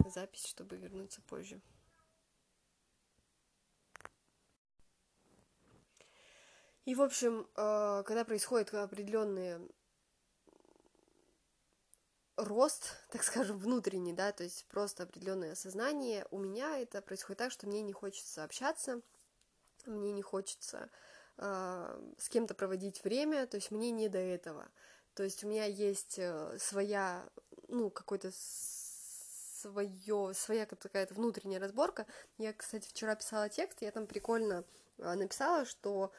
запись, 0.06 0.46
чтобы 0.46 0.76
вернуться 0.76 1.20
позже. 1.22 1.60
И, 6.84 6.94
в 6.96 7.02
общем, 7.02 7.46
э, 7.54 8.02
когда 8.04 8.24
происходит 8.24 8.74
определенный 8.74 9.60
рост, 12.36 12.96
так 13.10 13.22
скажем, 13.22 13.58
внутренний, 13.58 14.12
да, 14.12 14.32
то 14.32 14.42
есть 14.42 14.66
просто 14.66 15.04
определенное 15.04 15.52
осознание, 15.52 16.26
у 16.30 16.38
меня 16.38 16.78
это 16.78 17.00
происходит 17.00 17.38
так, 17.38 17.52
что 17.52 17.68
мне 17.68 17.82
не 17.82 17.92
хочется 17.92 18.42
общаться, 18.42 19.00
мне 19.86 20.12
не 20.12 20.22
хочется 20.22 20.90
э, 21.38 22.12
с 22.18 22.28
кем-то 22.28 22.54
проводить 22.54 23.04
время, 23.04 23.46
то 23.46 23.56
есть 23.56 23.70
мне 23.70 23.92
не 23.92 24.08
до 24.08 24.18
этого. 24.18 24.68
То 25.14 25.22
есть 25.22 25.44
у 25.44 25.48
меня 25.48 25.66
есть 25.66 26.18
э, 26.18 26.58
своя, 26.58 27.28
ну, 27.68 27.90
какой-то 27.90 28.32
свое, 29.62 30.34
своя 30.34 30.66
какая-то 30.66 31.14
внутренняя 31.14 31.60
разборка. 31.60 32.06
Я, 32.38 32.52
кстати, 32.52 32.88
вчера 32.88 33.14
писала 33.14 33.48
текст, 33.48 33.82
я 33.82 33.92
там 33.92 34.08
прикольно 34.08 34.64
написала, 34.98 35.64
что 35.64 36.12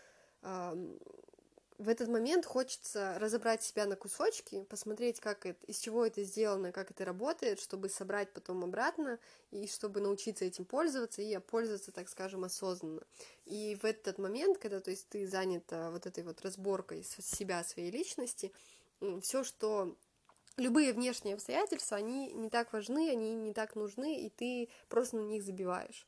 в 0.44 1.90
этот 1.90 2.08
момент 2.08 2.46
хочется 2.46 3.18
разобрать 3.20 3.64
себя 3.64 3.86
на 3.86 3.96
кусочки, 3.96 4.64
посмотреть, 4.64 5.20
как 5.20 5.46
это, 5.46 5.66
из 5.66 5.80
чего 5.80 6.06
это 6.06 6.24
сделано, 6.24 6.72
как 6.72 6.92
это 6.92 7.04
работает, 7.04 7.60
чтобы 7.60 7.90
собрать 7.90 8.32
потом 8.32 8.64
обратно, 8.64 9.20
и 9.52 9.68
чтобы 9.68 10.00
научиться 10.00 10.46
этим 10.46 10.66
пользоваться, 10.66 11.22
и 11.22 11.38
пользоваться, 11.40 11.92
так 11.92 12.10
скажем, 12.10 12.44
осознанно. 12.44 13.02
И 13.46 13.78
в 13.82 13.86
этот 13.86 14.18
момент, 14.18 14.60
когда 14.60 14.80
то 14.80 14.92
есть, 14.92 15.10
ты 15.10 15.28
занята 15.28 15.92
вот 15.92 16.06
этой 16.06 16.24
вот 16.24 16.42
разборкой 16.42 17.04
себя, 17.04 17.64
своей 17.64 17.92
личности, 17.92 18.54
все, 19.22 19.44
что 19.44 19.96
любые 20.58 20.94
внешние 20.94 21.36
обстоятельства, 21.36 21.98
они 21.98 22.32
не 22.34 22.50
так 22.50 22.72
важны, 22.72 23.10
они 23.10 23.36
не 23.36 23.54
так 23.54 23.76
нужны, 23.76 24.22
и 24.22 24.30
ты 24.30 24.70
просто 24.90 25.18
на 25.18 25.22
них 25.22 25.44
забиваешь. 25.44 26.08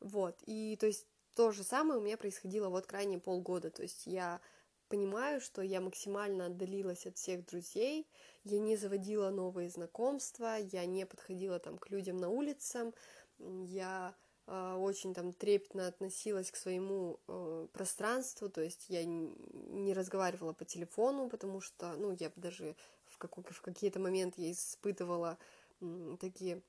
Вот, 0.00 0.36
и 0.46 0.76
то 0.80 0.86
есть 0.86 1.06
то 1.34 1.52
же 1.52 1.64
самое 1.64 2.00
у 2.00 2.02
меня 2.02 2.16
происходило 2.16 2.68
вот 2.68 2.86
крайне 2.86 3.18
полгода, 3.18 3.70
то 3.70 3.82
есть 3.82 4.06
я 4.06 4.40
понимаю, 4.88 5.40
что 5.40 5.62
я 5.62 5.80
максимально 5.80 6.46
отдалилась 6.46 7.06
от 7.06 7.16
всех 7.16 7.46
друзей, 7.46 8.06
я 8.44 8.58
не 8.58 8.76
заводила 8.76 9.30
новые 9.30 9.70
знакомства, 9.70 10.56
я 10.58 10.84
не 10.84 11.06
подходила 11.06 11.58
там 11.58 11.78
к 11.78 11.88
людям 11.90 12.16
на 12.16 12.28
улицам, 12.28 12.92
я 13.38 14.14
э, 14.46 14.74
очень 14.74 15.14
там 15.14 15.32
трепетно 15.32 15.86
относилась 15.86 16.50
к 16.50 16.56
своему 16.56 17.20
э, 17.28 17.68
пространству, 17.72 18.48
то 18.48 18.60
есть 18.60 18.86
я 18.88 19.04
не 19.04 19.94
разговаривала 19.94 20.52
по 20.52 20.64
телефону, 20.64 21.28
потому 21.28 21.60
что, 21.60 21.92
ну, 21.96 22.10
я 22.18 22.32
даже 22.34 22.74
в, 23.04 23.18
как- 23.18 23.38
в 23.38 23.62
какие-то 23.62 24.00
моменты 24.00 24.42
я 24.42 24.50
испытывала 24.52 25.38
э, 25.80 26.16
такие 26.20 26.62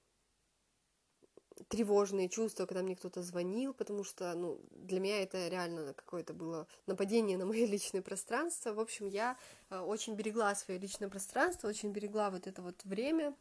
тревожные 1.67 2.29
чувства, 2.29 2.65
когда 2.65 2.81
мне 2.81 2.95
кто-то 2.95 3.21
звонил, 3.21 3.73
потому 3.73 4.03
что, 4.03 4.33
ну, 4.33 4.59
для 4.71 4.99
меня 4.99 5.21
это 5.23 5.47
реально 5.47 5.93
какое-то 5.93 6.33
было 6.33 6.67
нападение 6.87 7.37
на 7.37 7.45
мое 7.45 7.65
личное 7.67 8.01
пространство. 8.01 8.73
В 8.73 8.79
общем, 8.79 9.07
я 9.07 9.37
э, 9.69 9.79
очень 9.79 10.15
берегла 10.15 10.53
свое 10.55 10.79
личное 10.79 11.09
пространство, 11.09 11.67
очень 11.67 11.91
берегла 11.91 12.29
вот 12.29 12.47
это 12.47 12.61
вот 12.61 12.83
время 12.83 13.35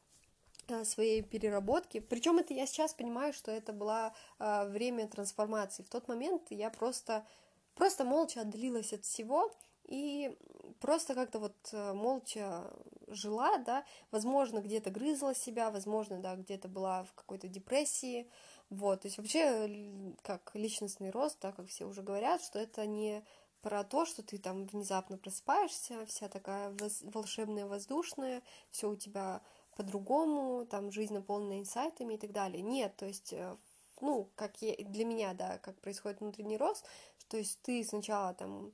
э, 0.69 0.85
своей 0.85 1.23
переработки. 1.23 2.01
Причем 2.01 2.39
это 2.39 2.55
я 2.55 2.67
сейчас 2.67 2.95
понимаю, 2.95 3.33
что 3.33 3.51
это 3.51 3.73
было 3.73 4.15
э, 4.39 4.69
время 4.69 5.09
трансформации. 5.09 5.83
В 5.83 5.89
тот 5.89 6.09
момент 6.09 6.51
я 6.51 6.71
просто, 6.71 7.27
просто 7.75 8.05
молча 8.05 8.43
отдалилась 8.43 8.93
от 8.93 9.05
всего, 9.05 9.53
и 9.91 10.39
просто 10.81 11.15
как-то 11.15 11.41
вот 11.41 11.57
э, 11.73 11.93
молча 11.93 12.73
жила, 13.09 13.59
да, 13.59 13.85
возможно, 14.11 14.61
где-то 14.61 14.91
грызла 14.91 15.35
себя, 15.35 15.71
возможно, 15.71 16.21
да, 16.21 16.37
где-то 16.37 16.69
была 16.69 17.03
в 17.03 17.13
какой-то 17.15 17.49
депрессии, 17.49 18.31
вот, 18.71 19.03
то 19.03 19.09
есть 19.09 19.19
вообще, 19.19 20.15
как 20.23 20.53
личностный 20.55 21.11
рост, 21.11 21.39
да, 21.43 21.51
как 21.51 21.67
все 21.67 21.87
уже 21.87 22.03
говорят, 22.03 22.41
что 22.41 22.61
это 22.61 22.87
не 22.87 23.25
про 23.63 23.83
то, 23.83 24.07
что 24.07 24.23
ты 24.23 24.39
там 24.39 24.65
внезапно 24.65 25.19
просыпаешься, 25.19 26.07
вся 26.07 26.29
такая 26.29 26.75
волшебная, 27.03 27.67
воздушная, 27.67 28.43
все 28.71 28.91
у 28.91 28.97
тебя 28.97 29.43
по-другому, 29.77 30.67
там 30.67 30.93
жизнь 30.93 31.15
наполнена 31.15 31.59
инсайтами 31.61 32.15
и 32.15 32.19
так 32.19 32.33
далее. 32.33 32.63
Нет, 32.63 32.97
то 32.97 33.07
есть, 33.07 33.33
э, 33.33 33.57
ну, 34.01 34.31
как 34.37 34.63
я, 34.63 34.77
для 34.77 35.05
меня, 35.05 35.35
да, 35.35 35.59
как 35.59 35.81
происходит 35.81 36.21
внутренний 36.21 36.57
рост, 36.57 36.87
то 37.29 37.37
есть 37.37 37.61
ты 37.63 37.85
сначала 37.85 38.35
там 38.35 38.73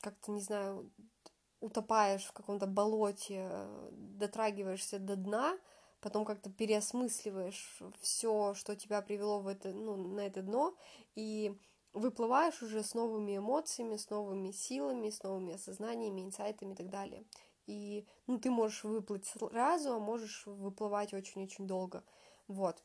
как-то, 0.00 0.32
не 0.32 0.40
знаю, 0.40 0.90
утопаешь 1.60 2.24
в 2.24 2.32
каком-то 2.32 2.66
болоте, 2.66 3.66
дотрагиваешься 3.90 4.98
до 4.98 5.16
дна, 5.16 5.58
потом 6.00 6.24
как-то 6.24 6.50
переосмысливаешь 6.50 7.82
все, 8.00 8.54
что 8.54 8.76
тебя 8.76 9.02
привело 9.02 9.40
в 9.40 9.48
это, 9.48 9.72
ну, 9.72 9.96
на 9.96 10.20
это 10.20 10.42
дно, 10.42 10.74
и 11.14 11.56
выплываешь 11.92 12.62
уже 12.62 12.82
с 12.82 12.94
новыми 12.94 13.36
эмоциями, 13.36 13.96
с 13.96 14.10
новыми 14.10 14.50
силами, 14.52 15.10
с 15.10 15.22
новыми 15.22 15.54
осознаниями, 15.54 16.22
инсайтами 16.22 16.72
и 16.72 16.76
так 16.76 16.90
далее. 16.90 17.24
И 17.66 18.06
ну, 18.26 18.38
ты 18.38 18.50
можешь 18.50 18.84
выплыть 18.84 19.26
сразу, 19.26 19.92
а 19.92 19.98
можешь 19.98 20.46
выплывать 20.46 21.12
очень-очень 21.12 21.66
долго. 21.66 22.02
Вот. 22.46 22.82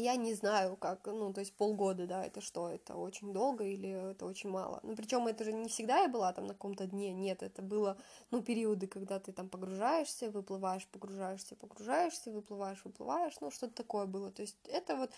Я 0.00 0.16
не 0.16 0.34
знаю, 0.34 0.76
как, 0.76 1.06
ну, 1.06 1.32
то 1.32 1.40
есть 1.40 1.52
полгода, 1.52 2.06
да, 2.06 2.24
это 2.24 2.40
что, 2.40 2.68
это 2.68 2.96
очень 2.96 3.32
долго 3.32 3.64
или 3.64 4.10
это 4.12 4.24
очень 4.26 4.50
мало. 4.50 4.80
Ну, 4.82 4.96
причем 4.96 5.26
это 5.26 5.44
же 5.44 5.52
не 5.52 5.68
всегда 5.68 6.00
я 6.00 6.08
была 6.08 6.32
там 6.32 6.46
на 6.46 6.54
каком-то 6.54 6.86
дне, 6.86 7.12
нет, 7.12 7.42
это 7.42 7.62
было, 7.62 7.96
ну, 8.30 8.42
периоды, 8.42 8.86
когда 8.86 9.18
ты 9.18 9.32
там 9.32 9.48
погружаешься, 9.48 10.30
выплываешь, 10.30 10.86
погружаешься, 10.86 11.56
погружаешься, 11.56 12.30
выплываешь, 12.30 12.84
выплываешь, 12.84 13.40
ну, 13.40 13.50
что-то 13.50 13.74
такое 13.74 14.06
было. 14.06 14.30
То 14.30 14.42
есть 14.42 14.56
это 14.64 14.96
вот 14.96 15.10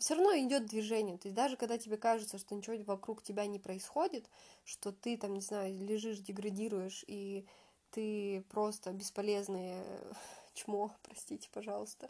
все 0.00 0.14
равно 0.14 0.32
идет 0.38 0.66
движение. 0.66 1.18
То 1.18 1.28
есть 1.28 1.36
даже 1.36 1.56
когда 1.56 1.78
тебе 1.78 1.96
кажется, 1.96 2.38
что 2.38 2.54
ничего 2.54 2.76
вокруг 2.84 3.22
тебя 3.22 3.46
не 3.46 3.58
происходит, 3.58 4.28
что 4.64 4.92
ты 4.92 5.16
там, 5.16 5.34
не 5.34 5.40
знаю, 5.40 5.74
лежишь, 5.74 6.18
деградируешь, 6.18 7.04
и 7.06 7.46
ты 7.90 8.44
просто 8.50 8.92
бесполезное 8.92 9.84
чмо, 10.54 10.90
простите, 11.02 11.48
пожалуйста, 11.52 12.08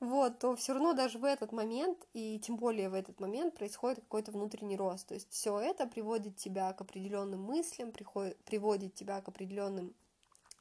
вот, 0.00 0.38
то 0.38 0.54
все 0.54 0.74
равно 0.74 0.92
даже 0.92 1.18
в 1.18 1.24
этот 1.24 1.52
момент, 1.52 2.06
и 2.12 2.38
тем 2.38 2.56
более 2.56 2.88
в 2.88 2.94
этот 2.94 3.18
момент 3.18 3.56
происходит 3.56 4.00
какой-то 4.00 4.30
внутренний 4.30 4.76
рост. 4.76 5.08
То 5.08 5.14
есть 5.14 5.30
все 5.30 5.58
это 5.58 5.86
приводит 5.86 6.36
тебя 6.36 6.72
к 6.72 6.80
определенным 6.80 7.42
мыслям, 7.42 7.90
приходит, 7.90 8.36
приводит 8.44 8.94
тебя 8.94 9.20
к 9.20 9.28
определенным 9.28 9.94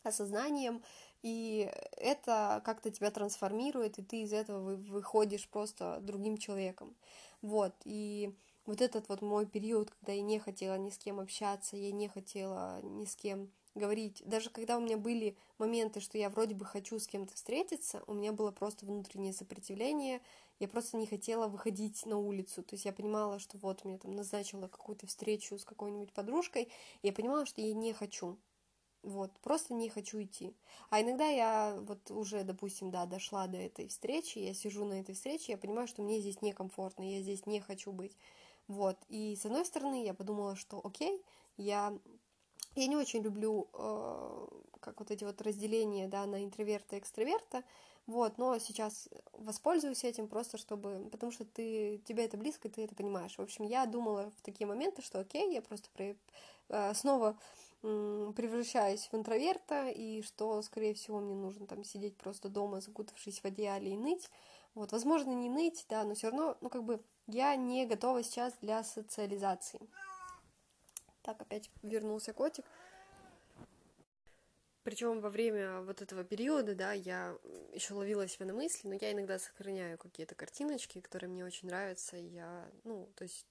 осознаниям, 0.03 0.81
и 1.21 1.71
это 1.97 2.61
как-то 2.65 2.89
тебя 2.89 3.11
трансформирует, 3.11 3.99
и 3.99 4.03
ты 4.03 4.21
из 4.21 4.33
этого 4.33 4.75
выходишь 4.75 5.47
просто 5.47 5.99
другим 6.01 6.37
человеком. 6.37 6.95
Вот, 7.41 7.73
и 7.83 8.33
вот 8.65 8.81
этот 8.81 9.07
вот 9.07 9.21
мой 9.21 9.45
период, 9.45 9.91
когда 9.91 10.13
я 10.13 10.21
не 10.21 10.39
хотела 10.39 10.75
ни 10.77 10.89
с 10.89 10.97
кем 10.97 11.19
общаться, 11.19 11.77
я 11.77 11.91
не 11.91 12.07
хотела 12.07 12.81
ни 12.81 13.05
с 13.05 13.15
кем 13.15 13.51
говорить. 13.77 14.21
Даже 14.25 14.49
когда 14.49 14.77
у 14.77 14.81
меня 14.81 14.97
были 14.97 15.37
моменты, 15.57 15.99
что 15.99 16.17
я 16.17 16.29
вроде 16.29 16.55
бы 16.55 16.65
хочу 16.65 16.99
с 16.99 17.07
кем-то 17.07 17.33
встретиться, 17.33 18.03
у 18.07 18.13
меня 18.13 18.31
было 18.31 18.51
просто 18.51 18.85
внутреннее 18.85 19.33
сопротивление, 19.33 20.21
я 20.59 20.67
просто 20.67 20.97
не 20.97 21.05
хотела 21.05 21.47
выходить 21.47 22.05
на 22.05 22.17
улицу. 22.17 22.63
То 22.63 22.75
есть 22.75 22.85
я 22.85 22.93
понимала, 22.93 23.39
что 23.39 23.57
вот 23.57 23.85
мне 23.85 23.97
там 23.97 24.15
назначила 24.15 24.67
какую-то 24.67 25.07
встречу 25.07 25.57
с 25.57 25.63
какой-нибудь 25.63 26.13
подружкой, 26.13 26.63
и 27.01 27.07
я 27.07 27.13
понимала, 27.13 27.45
что 27.45 27.61
я 27.61 27.73
не 27.73 27.93
хочу. 27.93 28.37
Вот, 29.03 29.31
просто 29.39 29.73
не 29.73 29.89
хочу 29.89 30.21
идти. 30.21 30.53
А 30.89 31.01
иногда 31.01 31.27
я 31.27 31.77
вот 31.79 32.11
уже, 32.11 32.43
допустим, 32.43 32.91
да, 32.91 33.05
дошла 33.05 33.47
до 33.47 33.57
этой 33.57 33.87
встречи, 33.87 34.39
я 34.39 34.53
сижу 34.53 34.83
на 34.85 34.99
этой 34.99 35.15
встрече, 35.15 35.53
я 35.53 35.57
понимаю, 35.57 35.87
что 35.87 36.01
мне 36.01 36.19
здесь 36.19 36.41
некомфортно, 36.41 37.03
я 37.03 37.21
здесь 37.21 37.45
не 37.45 37.61
хочу 37.61 37.91
быть. 37.91 38.17
Вот, 38.67 38.97
и 39.07 39.37
с 39.37 39.45
одной 39.45 39.65
стороны 39.65 40.03
я 40.03 40.13
подумала, 40.13 40.57
что 40.57 40.81
окей, 40.83 41.23
я, 41.55 41.97
я 42.81 42.87
не 42.87 42.95
очень 42.95 43.21
люблю, 43.21 43.67
э, 43.73 44.47
как 44.79 44.99
вот 44.99 45.11
эти 45.11 45.23
вот 45.23 45.41
разделения, 45.41 46.07
да, 46.07 46.25
на 46.25 46.43
интроверта 46.43 46.95
и 46.95 46.99
экстраверта, 46.99 47.63
вот, 48.05 48.37
но 48.37 48.57
сейчас 48.57 49.09
воспользуюсь 49.33 50.03
этим 50.05 50.27
просто, 50.27 50.57
чтобы, 50.57 51.09
потому 51.11 51.31
что 51.31 51.43
ты, 51.43 52.01
тебе 52.05 52.25
это 52.25 52.37
близко, 52.37 52.67
и 52.67 52.71
ты 52.71 52.83
это 52.85 52.95
понимаешь. 52.95 53.37
В 53.37 53.41
общем, 53.41 53.65
я 53.65 53.85
думала 53.85 54.31
в 54.37 54.41
такие 54.41 54.65
моменты, 54.65 55.01
что 55.01 55.19
окей, 55.19 55.53
я 55.53 55.61
просто 55.61 55.89
при, 55.93 56.17
э, 56.69 56.93
снова 56.93 57.37
превращаюсь 57.81 59.07
в 59.11 59.15
интроверта, 59.15 59.87
и 59.87 60.21
что, 60.23 60.61
скорее 60.61 60.93
всего, 60.93 61.19
мне 61.19 61.35
нужно 61.35 61.67
там 61.67 61.83
сидеть 61.83 62.17
просто 62.17 62.49
дома, 62.49 62.81
закутавшись 62.81 63.39
в 63.39 63.45
одеяле 63.45 63.93
и 63.93 63.97
ныть. 63.97 64.29
Вот, 64.73 64.91
возможно, 64.91 65.31
не 65.31 65.49
ныть, 65.49 65.85
да, 65.87 66.03
но 66.03 66.15
все 66.15 66.29
равно, 66.29 66.57
ну, 66.61 66.69
как 66.69 66.83
бы, 66.83 66.99
я 67.27 67.55
не 67.55 67.85
готова 67.85 68.23
сейчас 68.23 68.53
для 68.61 68.83
социализации. 68.83 69.79
Так, 71.27 71.41
опять 71.41 71.69
вернулся 71.83 72.31
котик. 72.31 72.63
Причем 74.83 75.19
во 75.19 75.29
время 75.29 75.81
вот 75.81 76.01
этого 76.01 76.23
периода, 76.23 76.73
да, 76.73 76.93
я 76.93 77.37
еще 77.73 77.95
ловила 77.95 78.25
себя 78.29 78.45
на 78.45 78.53
мысли, 78.53 78.87
но 78.87 78.93
я 78.93 79.11
иногда 79.11 79.37
сохраняю 79.37 79.97
какие-то 79.97 80.35
картиночки, 80.35 81.01
которые 81.01 81.29
мне 81.29 81.43
очень 81.43 81.67
нравятся. 81.67 82.15
Я, 82.15 82.71
ну, 82.85 83.11
то 83.17 83.23
есть 83.23 83.45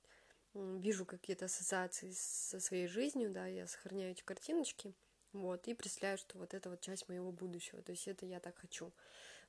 вижу 0.55 1.05
какие-то 1.05 1.45
ассоциации 1.45 2.13
со 2.13 2.61
своей 2.61 2.87
жизнью, 2.87 3.31
да, 3.31 3.47
я 3.47 3.67
сохраняю 3.67 4.13
эти 4.13 4.23
картиночки, 4.23 4.95
вот, 5.35 5.69
и 5.69 5.75
представляю, 5.75 6.17
что 6.17 6.39
вот 6.39 6.55
это 6.55 6.71
вот 6.71 6.81
часть 6.81 7.11
моего 7.11 7.31
будущего, 7.31 7.83
то 7.83 7.93
есть 7.93 8.09
это 8.09 8.25
я 8.25 8.41
так 8.41 8.57
хочу. 8.57 8.91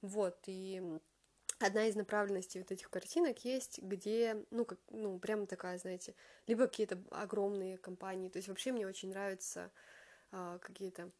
Вот, 0.01 0.37
и 0.47 0.99
одна 1.59 1.87
из 1.87 1.95
направленностей 1.95 2.59
вот 2.61 2.71
этих 2.71 2.89
картинок 2.89 3.43
есть, 3.43 3.79
где, 3.81 4.45
ну, 4.51 4.65
как, 4.65 4.79
ну, 4.89 5.17
прямо 5.19 5.47
такая, 5.47 5.77
знаете, 5.77 6.15
либо 6.45 6.67
какие-то 6.67 7.01
огромные 7.11 7.77
компании, 7.77 8.29
то 8.29 8.37
есть 8.37 8.47
вообще 8.47 8.71
мне 8.71 8.87
очень 8.87 9.09
нравятся 9.09 9.71
а, 10.31 10.59
какие-то 10.59 11.11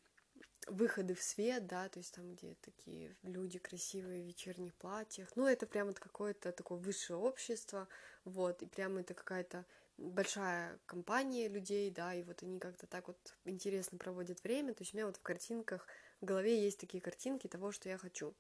выходы 0.68 1.16
в 1.16 1.22
свет, 1.22 1.66
да, 1.66 1.88
то 1.90 2.00
есть 2.00 2.14
там, 2.14 2.34
где 2.34 2.56
такие 2.62 3.16
люди 3.24 3.58
красивые 3.58 4.22
в 4.24 4.28
вечерних 4.28 4.76
платьях, 4.76 5.30
ну, 5.36 5.48
это 5.48 5.66
прямо 5.66 5.94
какое-то 5.94 6.52
такое 6.52 6.78
высшее 6.78 7.18
общество, 7.18 7.88
вот, 8.26 8.62
и 8.62 8.66
прямо 8.66 9.02
это 9.02 9.14
какая-то 9.14 9.66
большая 9.98 10.78
компания 10.86 11.48
людей, 11.48 11.90
да, 11.90 12.14
и 12.14 12.24
вот 12.24 12.44
они 12.44 12.60
как-то 12.60 12.86
так 12.86 13.08
вот 13.08 13.18
интересно 13.46 13.98
проводят 13.98 14.44
время, 14.44 14.74
то 14.74 14.84
есть 14.84 14.94
у 14.94 14.98
меня 14.98 15.08
вот 15.08 15.18
в 15.18 15.22
картинках 15.22 15.88
в 16.22 16.26
голове 16.26 16.64
есть 16.64 16.80
такие 16.80 17.02
картинки 17.02 17.48
того, 17.48 17.72
что 17.72 17.90
я 17.90 17.98
хочу. 17.98 18.34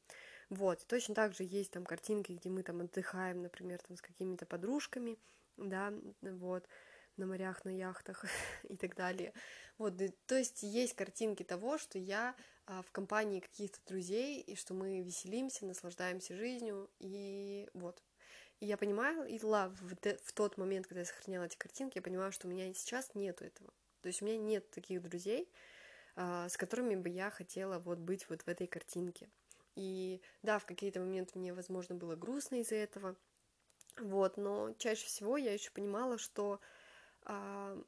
Вот, 0.49 0.85
точно 0.87 1.13
так 1.13 1.33
же 1.33 1.43
есть 1.43 1.71
там 1.71 1.85
картинки, 1.85 2.31
где 2.31 2.49
мы 2.49 2.63
там 2.63 2.79
отдыхаем, 2.81 3.41
например, 3.41 3.79
там 3.85 3.97
с 3.97 4.01
какими-то 4.01 4.45
подружками, 4.45 5.17
да, 5.57 5.93
вот, 6.21 6.65
на 7.17 7.25
морях, 7.25 7.65
на 7.65 7.69
яхтах 7.69 8.23
и 8.69 8.77
так 8.77 8.95
далее. 8.95 9.33
Вот, 9.77 9.93
то 10.25 10.35
есть 10.35 10.63
есть 10.63 10.93
картинки 10.93 11.43
того, 11.43 11.77
что 11.77 11.99
я 11.99 12.35
а, 12.65 12.81
в 12.81 12.91
компании 12.91 13.41
каких-то 13.41 13.79
друзей, 13.87 14.41
и 14.41 14.55
что 14.55 14.73
мы 14.73 15.01
веселимся, 15.01 15.65
наслаждаемся 15.65 16.35
жизнью, 16.35 16.89
и 16.99 17.69
вот. 17.73 18.01
И 18.59 18.65
я 18.65 18.77
понимаю, 18.77 19.27
и 19.27 19.39
ла, 19.43 19.69
в, 19.69 19.95
в 20.23 20.33
тот 20.33 20.57
момент, 20.57 20.87
когда 20.87 21.01
я 21.01 21.05
сохраняла 21.05 21.45
эти 21.45 21.57
картинки, 21.57 21.97
я 21.97 22.01
понимаю, 22.01 22.31
что 22.31 22.47
у 22.47 22.51
меня 22.51 22.73
сейчас 22.73 23.13
нету 23.13 23.43
этого. 23.45 23.71
То 24.01 24.07
есть 24.07 24.21
у 24.21 24.25
меня 24.25 24.37
нет 24.37 24.69
таких 24.71 25.01
друзей, 25.01 25.51
а, 26.15 26.49
с 26.49 26.57
которыми 26.57 26.95
бы 26.95 27.09
я 27.09 27.29
хотела 27.29 27.79
вот 27.79 27.99
быть 27.99 28.27
вот 28.29 28.41
в 28.41 28.47
этой 28.47 28.65
картинке. 28.65 29.29
И 29.77 30.21
да, 30.41 30.57
в 30.57 30.65
какие-то 30.65 30.99
моменты 30.99 31.37
мне, 31.37 31.53
возможно, 31.53 31.93
было 31.93 32.15
грустно 32.15 32.55
из-за 32.61 32.75
этого, 32.75 33.15
вот, 33.99 34.35
но 34.37 34.73
чаще 34.79 35.05
всего 35.05 35.37
я 35.37 35.53
еще 35.53 35.69
понимала, 35.69 36.17
что 36.17 36.59
а, 37.21 37.79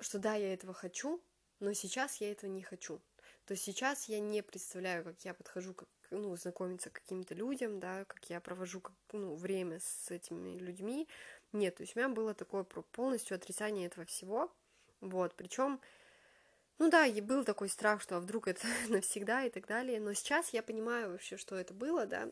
что 0.00 0.18
да, 0.18 0.34
я 0.34 0.52
этого 0.52 0.74
хочу, 0.74 1.22
но 1.60 1.72
сейчас 1.72 2.20
я 2.20 2.30
этого 2.30 2.50
не 2.50 2.62
хочу. 2.62 3.00
То 3.46 3.52
есть 3.52 3.64
сейчас 3.64 4.08
я 4.08 4.20
не 4.20 4.42
представляю, 4.42 5.02
как 5.02 5.24
я 5.24 5.32
подхожу, 5.32 5.72
как, 5.72 5.88
ну, 6.10 6.36
знакомиться 6.36 6.90
к 6.90 6.94
каким-то 6.94 7.34
людям, 7.34 7.80
да, 7.80 8.04
как 8.04 8.28
я 8.28 8.38
провожу 8.40 8.80
как, 8.82 8.94
ну, 9.12 9.34
время 9.34 9.80
с 9.80 10.10
этими 10.10 10.58
людьми. 10.58 11.08
Нет, 11.52 11.76
то 11.76 11.82
есть 11.82 11.96
у 11.96 11.98
меня 11.98 12.10
было 12.10 12.34
такое 12.34 12.64
полностью 12.64 13.34
отрицание 13.34 13.86
этого 13.86 14.04
всего. 14.04 14.52
Вот, 15.00 15.34
причем, 15.36 15.80
ну 16.78 16.90
да, 16.90 17.06
и 17.06 17.20
был 17.20 17.44
такой 17.44 17.68
страх, 17.68 18.02
что 18.02 18.16
а 18.16 18.20
вдруг 18.20 18.48
это 18.48 18.66
навсегда 18.88 19.44
и 19.44 19.50
так 19.50 19.66
далее. 19.66 20.00
Но 20.00 20.12
сейчас 20.14 20.50
я 20.50 20.62
понимаю 20.62 21.10
вообще, 21.12 21.36
что 21.36 21.56
это 21.56 21.72
было, 21.74 22.06
да, 22.06 22.30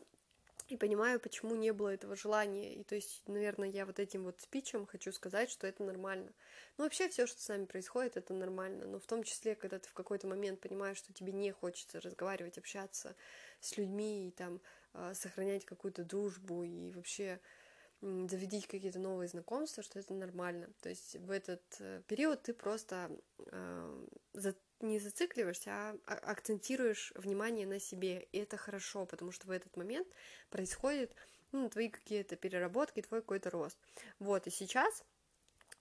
и 0.69 0.77
понимаю, 0.77 1.19
почему 1.19 1.55
не 1.55 1.71
было 1.71 1.89
этого 1.89 2.15
желания. 2.15 2.73
И 2.75 2.83
то 2.83 2.95
есть, 2.95 3.21
наверное, 3.27 3.69
я 3.69 3.85
вот 3.85 3.99
этим 3.99 4.23
вот 4.23 4.41
спичем 4.41 4.85
хочу 4.85 5.11
сказать, 5.11 5.49
что 5.49 5.67
это 5.67 5.83
нормально. 5.83 6.31
Ну, 6.77 6.85
вообще, 6.85 7.09
все, 7.09 7.27
что 7.27 7.41
с 7.41 7.47
нами 7.47 7.65
происходит, 7.65 8.17
это 8.17 8.33
нормально. 8.33 8.85
Но 8.85 8.99
в 8.99 9.05
том 9.05 9.23
числе, 9.23 9.55
когда 9.55 9.79
ты 9.79 9.89
в 9.89 9.93
какой-то 9.93 10.27
момент 10.27 10.61
понимаешь, 10.61 10.97
что 10.97 11.13
тебе 11.13 11.33
не 11.33 11.51
хочется 11.51 11.99
разговаривать, 12.01 12.57
общаться 12.57 13.15
с 13.59 13.77
людьми 13.77 14.27
и 14.27 14.31
там 14.31 14.61
э, 14.93 15.13
сохранять 15.15 15.65
какую-то 15.65 16.03
дружбу 16.03 16.63
и 16.63 16.91
вообще 16.91 17.39
заведить 18.03 18.67
какие-то 18.67 18.99
новые 18.99 19.27
знакомства, 19.27 19.81
что 19.81 19.99
это 19.99 20.13
нормально. 20.13 20.67
То 20.81 20.89
есть 20.89 21.15
в 21.15 21.31
этот 21.31 21.63
э, 21.79 22.01
период 22.07 22.43
ты 22.43 22.53
просто 22.53 23.09
э, 23.47 24.03
не 24.81 24.99
зацикливаешься, 24.99 25.71
а, 25.71 25.97
а 26.05 26.13
акцентируешь 26.31 27.13
внимание 27.15 27.65
на 27.65 27.79
себе. 27.79 28.27
И 28.31 28.39
это 28.39 28.57
хорошо, 28.57 29.05
потому 29.05 29.31
что 29.31 29.47
в 29.47 29.51
этот 29.51 29.75
момент 29.77 30.07
происходит 30.49 31.15
ну, 31.53 31.69
твои 31.69 31.89
какие-то 31.89 32.35
переработки, 32.35 33.01
твой 33.01 33.21
какой-то 33.21 33.49
рост. 33.49 33.77
Вот, 34.19 34.47
и 34.47 34.49
сейчас, 34.49 35.03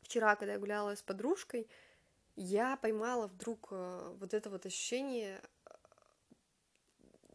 вчера, 0.03 0.37
когда 0.37 0.53
я 0.53 0.59
гуляла 0.59 0.95
с 0.95 1.03
подружкой, 1.03 1.69
я 2.37 2.77
поймала 2.77 3.27
вдруг 3.27 3.69
э, 3.73 4.15
вот 4.21 4.33
это 4.33 4.49
вот 4.49 4.65
ощущение, 4.65 5.43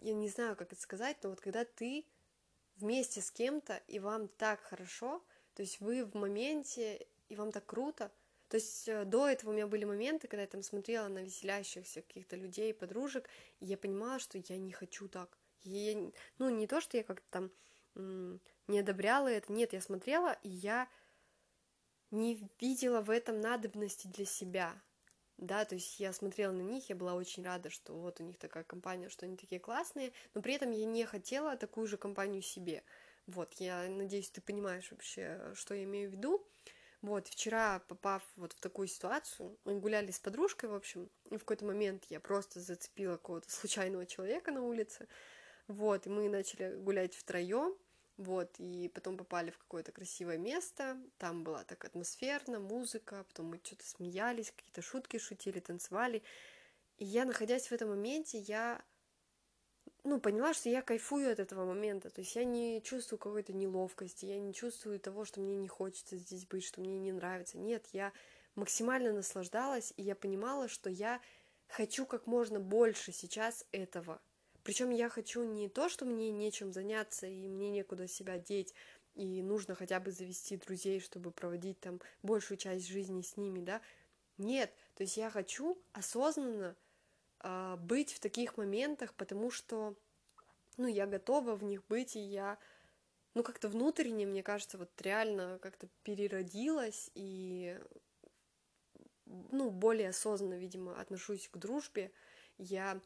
я 0.02 0.14
не 0.14 0.30
знаю, 0.30 0.56
как 0.56 0.72
это 0.72 0.82
сказать, 0.82 1.18
но 1.24 1.30
вот 1.30 1.42
когда 1.42 1.66
ты 1.66 2.06
вместе 2.78 3.22
с 3.22 3.32
кем-то, 3.32 3.82
и 3.88 4.00
вам 4.00 4.28
так 4.28 4.62
хорошо, 4.62 5.24
то 5.54 5.62
есть 5.62 5.82
вы 5.82 6.06
в 6.06 6.14
моменте, 6.16 7.08
и 7.30 7.36
вам 7.36 7.52
так 7.52 7.66
круто, 7.66 8.12
то 8.50 8.56
есть 8.56 8.88
э, 8.88 9.04
до 9.06 9.28
этого 9.28 9.52
у 9.52 9.54
меня 9.54 9.68
были 9.68 9.84
моменты, 9.84 10.28
когда 10.28 10.42
я 10.42 10.48
там 10.48 10.64
смотрела 10.64 11.08
на 11.08 11.20
веселящихся 11.20 12.02
каких-то 12.02 12.36
людей, 12.36 12.74
подружек, 12.74 13.30
и 13.60 13.66
я 13.66 13.78
понимала, 13.78 14.20
что 14.20 14.38
я 14.38 14.58
не 14.58 14.72
хочу 14.72 15.08
так. 15.08 15.38
Я, 15.64 16.12
ну, 16.38 16.50
не 16.50 16.68
то, 16.68 16.80
что 16.80 16.98
я 16.98 17.04
как-то 17.04 17.26
там 17.30 17.52
не 18.68 18.80
одобряла 18.80 19.28
это, 19.28 19.52
нет, 19.52 19.74
я 19.74 19.82
смотрела, 19.82 20.38
и 20.44 20.50
я 20.50 20.88
не 22.12 22.48
видела 22.60 23.02
в 23.02 23.10
этом 23.10 23.42
надобности 23.42 24.08
для 24.08 24.26
себя, 24.26 24.82
да, 25.38 25.66
то 25.66 25.76
есть 25.76 26.00
я 26.00 26.14
смотрела 26.14 26.52
на 26.52 26.62
них, 26.62 26.90
я 26.90 26.96
была 26.96 27.14
очень 27.14 27.44
рада, 27.44 27.70
что 27.70 27.94
вот 27.94 28.20
у 28.20 28.24
них 28.24 28.38
такая 28.38 28.64
компания, 28.64 29.10
что 29.10 29.26
они 29.26 29.38
такие 29.38 29.60
классные, 29.60 30.12
но 30.34 30.42
при 30.42 30.56
этом 30.56 30.72
я 30.72 30.86
не 30.86 31.06
хотела 31.06 31.56
такую 31.56 31.88
же 31.88 31.98
компанию 31.98 32.42
себе, 32.42 32.84
вот, 33.28 33.54
я 33.56 33.88
надеюсь, 33.88 34.30
ты 34.30 34.42
понимаешь 34.42 34.90
вообще, 34.90 35.52
что 35.54 35.74
я 35.74 35.84
имею 35.84 36.10
в 36.10 36.14
виду, 36.14 36.48
вот, 37.02 37.28
вчера, 37.28 37.80
попав 37.88 38.24
вот 38.36 38.54
в 38.54 38.60
такую 38.60 38.88
ситуацию, 38.88 39.58
мы 39.64 39.80
гуляли 39.80 40.12
с 40.12 40.20
подружкой, 40.20 40.70
в 40.70 40.74
общем, 40.74 41.10
и 41.30 41.36
в 41.36 41.40
какой-то 41.40 41.66
момент 41.66 42.06
я 42.10 42.20
просто 42.20 42.60
зацепила 42.60 43.18
какого-то 43.18 43.52
случайного 43.52 44.06
человека 44.06 44.52
на 44.52 44.64
улице, 44.64 45.08
вот, 45.68 46.08
и 46.08 46.10
мы 46.10 46.30
начали 46.30 46.76
гулять 46.76 47.14
втроем, 47.14 47.78
вот, 48.18 48.56
и 48.60 48.90
потом 48.94 49.18
попали 49.18 49.52
в 49.52 49.58
какое-то 49.58 49.92
красивое 49.92 50.38
место, 50.38 50.98
там 51.18 51.44
была 51.44 51.64
так 51.64 51.86
атмосферно, 51.86 52.60
музыка, 52.60 53.26
потом 53.30 53.48
мы 53.48 53.60
что-то 53.64 53.86
смеялись, 53.86 54.52
какие-то 54.52 54.82
шутки 54.82 55.18
шутили, 55.18 55.60
танцевали, 55.60 56.24
и 56.98 57.06
я, 57.06 57.26
находясь 57.26 57.68
в 57.68 57.72
этом 57.72 57.90
моменте, 57.90 58.40
я 58.40 58.84
ну, 60.04 60.20
поняла, 60.20 60.54
что 60.54 60.70
я 60.70 60.82
кайфую 60.82 61.32
от 61.32 61.40
этого 61.40 61.66
момента, 61.66 62.10
то 62.10 62.22
есть 62.22 62.36
я 62.36 62.44
не 62.44 62.82
чувствую 62.82 63.20
какой-то 63.20 63.54
неловкости, 63.54 64.26
я 64.26 64.40
не 64.40 64.54
чувствую 64.54 65.00
того, 65.00 65.26
что 65.26 65.42
мне 65.42 65.56
не 65.56 65.68
хочется 65.68 66.16
здесь 66.18 66.46
быть, 66.46 66.64
что 66.64 66.82
мне 66.82 66.98
не 67.00 67.12
нравится. 67.12 67.58
Нет, 67.58 67.88
я 67.92 68.14
максимально 68.56 69.12
наслаждалась, 69.12 69.94
и 69.98 70.04
я 70.04 70.16
понимала, 70.16 70.68
что 70.68 70.90
я 70.90 71.20
хочу 71.68 72.06
как 72.06 72.26
можно 72.26 72.60
больше 72.60 73.12
сейчас 73.12 73.66
этого. 73.72 74.22
Причем 74.68 74.90
я 74.90 75.08
хочу 75.08 75.44
не 75.46 75.70
то, 75.70 75.88
что 75.88 76.04
мне 76.04 76.30
нечем 76.30 76.74
заняться 76.74 77.26
и 77.26 77.48
мне 77.48 77.70
некуда 77.70 78.06
себя 78.06 78.38
деть, 78.38 78.74
и 79.16 79.42
нужно 79.42 79.76
хотя 79.76 80.02
бы 80.02 80.12
завести 80.12 80.58
друзей, 80.58 81.00
чтобы 81.00 81.32
проводить 81.32 81.80
там 81.80 82.02
большую 82.22 82.58
часть 82.58 82.86
жизни 82.86 83.22
с 83.22 83.38
ними, 83.38 83.62
да. 83.62 83.80
Нет, 84.38 84.70
то 84.96 85.04
есть 85.04 85.16
я 85.16 85.30
хочу 85.30 85.82
осознанно 85.94 86.76
э, 87.40 87.78
быть 87.78 88.12
в 88.12 88.20
таких 88.20 88.58
моментах, 88.58 89.14
потому 89.14 89.52
что, 89.52 89.96
ну, 90.76 90.88
я 90.88 91.06
готова 91.08 91.56
в 91.56 91.64
них 91.64 91.88
быть, 91.88 92.18
и 92.18 92.20
я, 92.20 92.60
ну, 93.36 93.44
как-то 93.44 93.70
внутренне, 93.70 94.26
мне 94.26 94.44
кажется, 94.44 94.78
вот 94.78 94.90
реально 95.02 95.60
как-то 95.62 95.88
переродилась, 96.04 97.10
и, 97.16 97.80
ну, 99.26 99.70
более 99.70 100.10
осознанно, 100.10 100.56
видимо, 100.56 101.00
отношусь 101.00 101.48
к 101.48 101.56
дружбе. 101.56 102.12
Я 102.58 103.00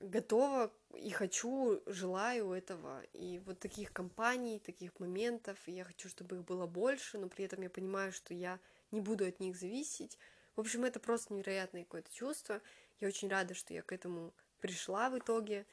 готова 0.00 0.72
и 0.94 1.10
хочу, 1.10 1.82
желаю 1.86 2.52
этого. 2.52 3.02
И 3.12 3.40
вот 3.40 3.58
таких 3.58 3.92
компаний, 3.92 4.58
таких 4.58 4.98
моментов, 4.98 5.58
я 5.66 5.84
хочу, 5.84 6.08
чтобы 6.08 6.36
их 6.36 6.44
было 6.44 6.66
больше, 6.66 7.18
но 7.18 7.28
при 7.28 7.44
этом 7.44 7.62
я 7.62 7.70
понимаю, 7.70 8.12
что 8.12 8.34
я 8.34 8.58
не 8.90 9.00
буду 9.00 9.26
от 9.26 9.40
них 9.40 9.56
зависеть. 9.56 10.18
В 10.54 10.60
общем, 10.60 10.84
это 10.84 11.00
просто 11.00 11.34
невероятное 11.34 11.84
какое-то 11.84 12.12
чувство. 12.12 12.62
Я 13.00 13.08
очень 13.08 13.28
рада, 13.28 13.54
что 13.54 13.74
я 13.74 13.82
к 13.82 13.92
этому 13.92 14.32
пришла 14.60 15.10
в 15.10 15.18
итоге. 15.18 15.66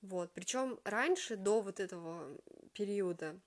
Вот. 0.00 0.32
Причем 0.32 0.78
раньше, 0.84 1.36
до 1.36 1.60
вот 1.60 1.80
этого 1.80 2.38
периода, 2.72 3.38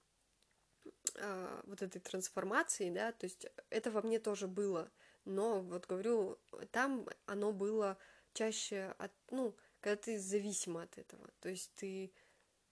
э, 1.16 1.62
вот 1.66 1.82
этой 1.82 2.00
трансформации, 2.00 2.90
да, 2.90 3.12
то 3.14 3.26
есть 3.26 3.48
это 3.70 3.92
во 3.92 4.02
мне 4.02 4.20
тоже 4.20 4.48
было, 4.48 4.92
но 5.24 5.62
вот 5.62 5.88
говорю, 5.88 6.40
там 6.72 7.08
оно 7.26 7.54
было 7.54 7.98
чаще 8.34 8.94
от, 8.98 9.12
ну, 9.30 9.56
когда 9.82 9.96
ты 9.98 10.20
зависима 10.20 10.84
от 10.84 10.98
этого. 10.98 11.28
То 11.42 11.50
есть 11.50 11.72
ты 11.76 12.12